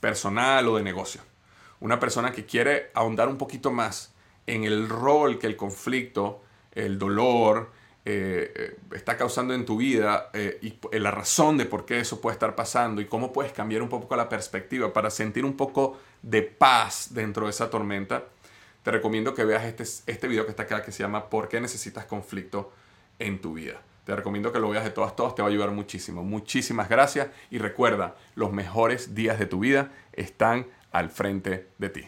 personal 0.00 0.68
o 0.68 0.76
de 0.76 0.82
negocio, 0.82 1.22
una 1.80 1.98
persona 1.98 2.32
que 2.32 2.46
quiere 2.46 2.90
ahondar 2.94 3.28
un 3.28 3.38
poquito 3.38 3.70
más 3.72 4.12
en 4.46 4.64
el 4.64 4.88
rol 4.88 5.38
que 5.38 5.46
el 5.46 5.56
conflicto, 5.56 6.42
el 6.72 6.98
dolor, 6.98 7.72
eh, 8.08 8.76
está 8.92 9.16
causando 9.16 9.52
en 9.52 9.66
tu 9.66 9.78
vida 9.78 10.30
eh, 10.32 10.60
y 10.62 10.98
la 10.98 11.10
razón 11.10 11.58
de 11.58 11.66
por 11.66 11.84
qué 11.84 11.98
eso 11.98 12.20
puede 12.20 12.34
estar 12.34 12.54
pasando 12.54 13.00
y 13.00 13.06
cómo 13.06 13.32
puedes 13.32 13.52
cambiar 13.52 13.82
un 13.82 13.88
poco 13.88 14.14
la 14.14 14.28
perspectiva 14.28 14.92
para 14.92 15.10
sentir 15.10 15.44
un 15.44 15.56
poco 15.56 15.98
de 16.22 16.42
paz 16.42 17.08
dentro 17.10 17.46
de 17.46 17.50
esa 17.50 17.68
tormenta, 17.68 18.22
te 18.84 18.92
recomiendo 18.92 19.34
que 19.34 19.44
veas 19.44 19.64
este, 19.64 19.82
este 19.82 20.28
video 20.28 20.44
que 20.44 20.50
está 20.50 20.62
acá 20.62 20.84
que 20.84 20.92
se 20.92 21.02
llama 21.02 21.28
¿Por 21.28 21.48
qué 21.48 21.60
necesitas 21.60 22.04
conflicto 22.04 22.72
en 23.18 23.40
tu 23.40 23.54
vida? 23.54 23.82
Te 24.04 24.14
recomiendo 24.14 24.52
que 24.52 24.60
lo 24.60 24.70
veas 24.70 24.84
de 24.84 24.90
todas, 24.90 25.16
todas, 25.16 25.34
te 25.34 25.42
va 25.42 25.48
a 25.48 25.50
ayudar 25.50 25.72
muchísimo. 25.72 26.22
Muchísimas 26.22 26.88
gracias 26.88 27.26
y 27.50 27.58
recuerda, 27.58 28.14
los 28.36 28.52
mejores 28.52 29.16
días 29.16 29.40
de 29.40 29.46
tu 29.46 29.58
vida 29.58 29.90
están 30.12 30.68
al 30.92 31.10
frente 31.10 31.70
de 31.78 31.88
ti. 31.88 32.06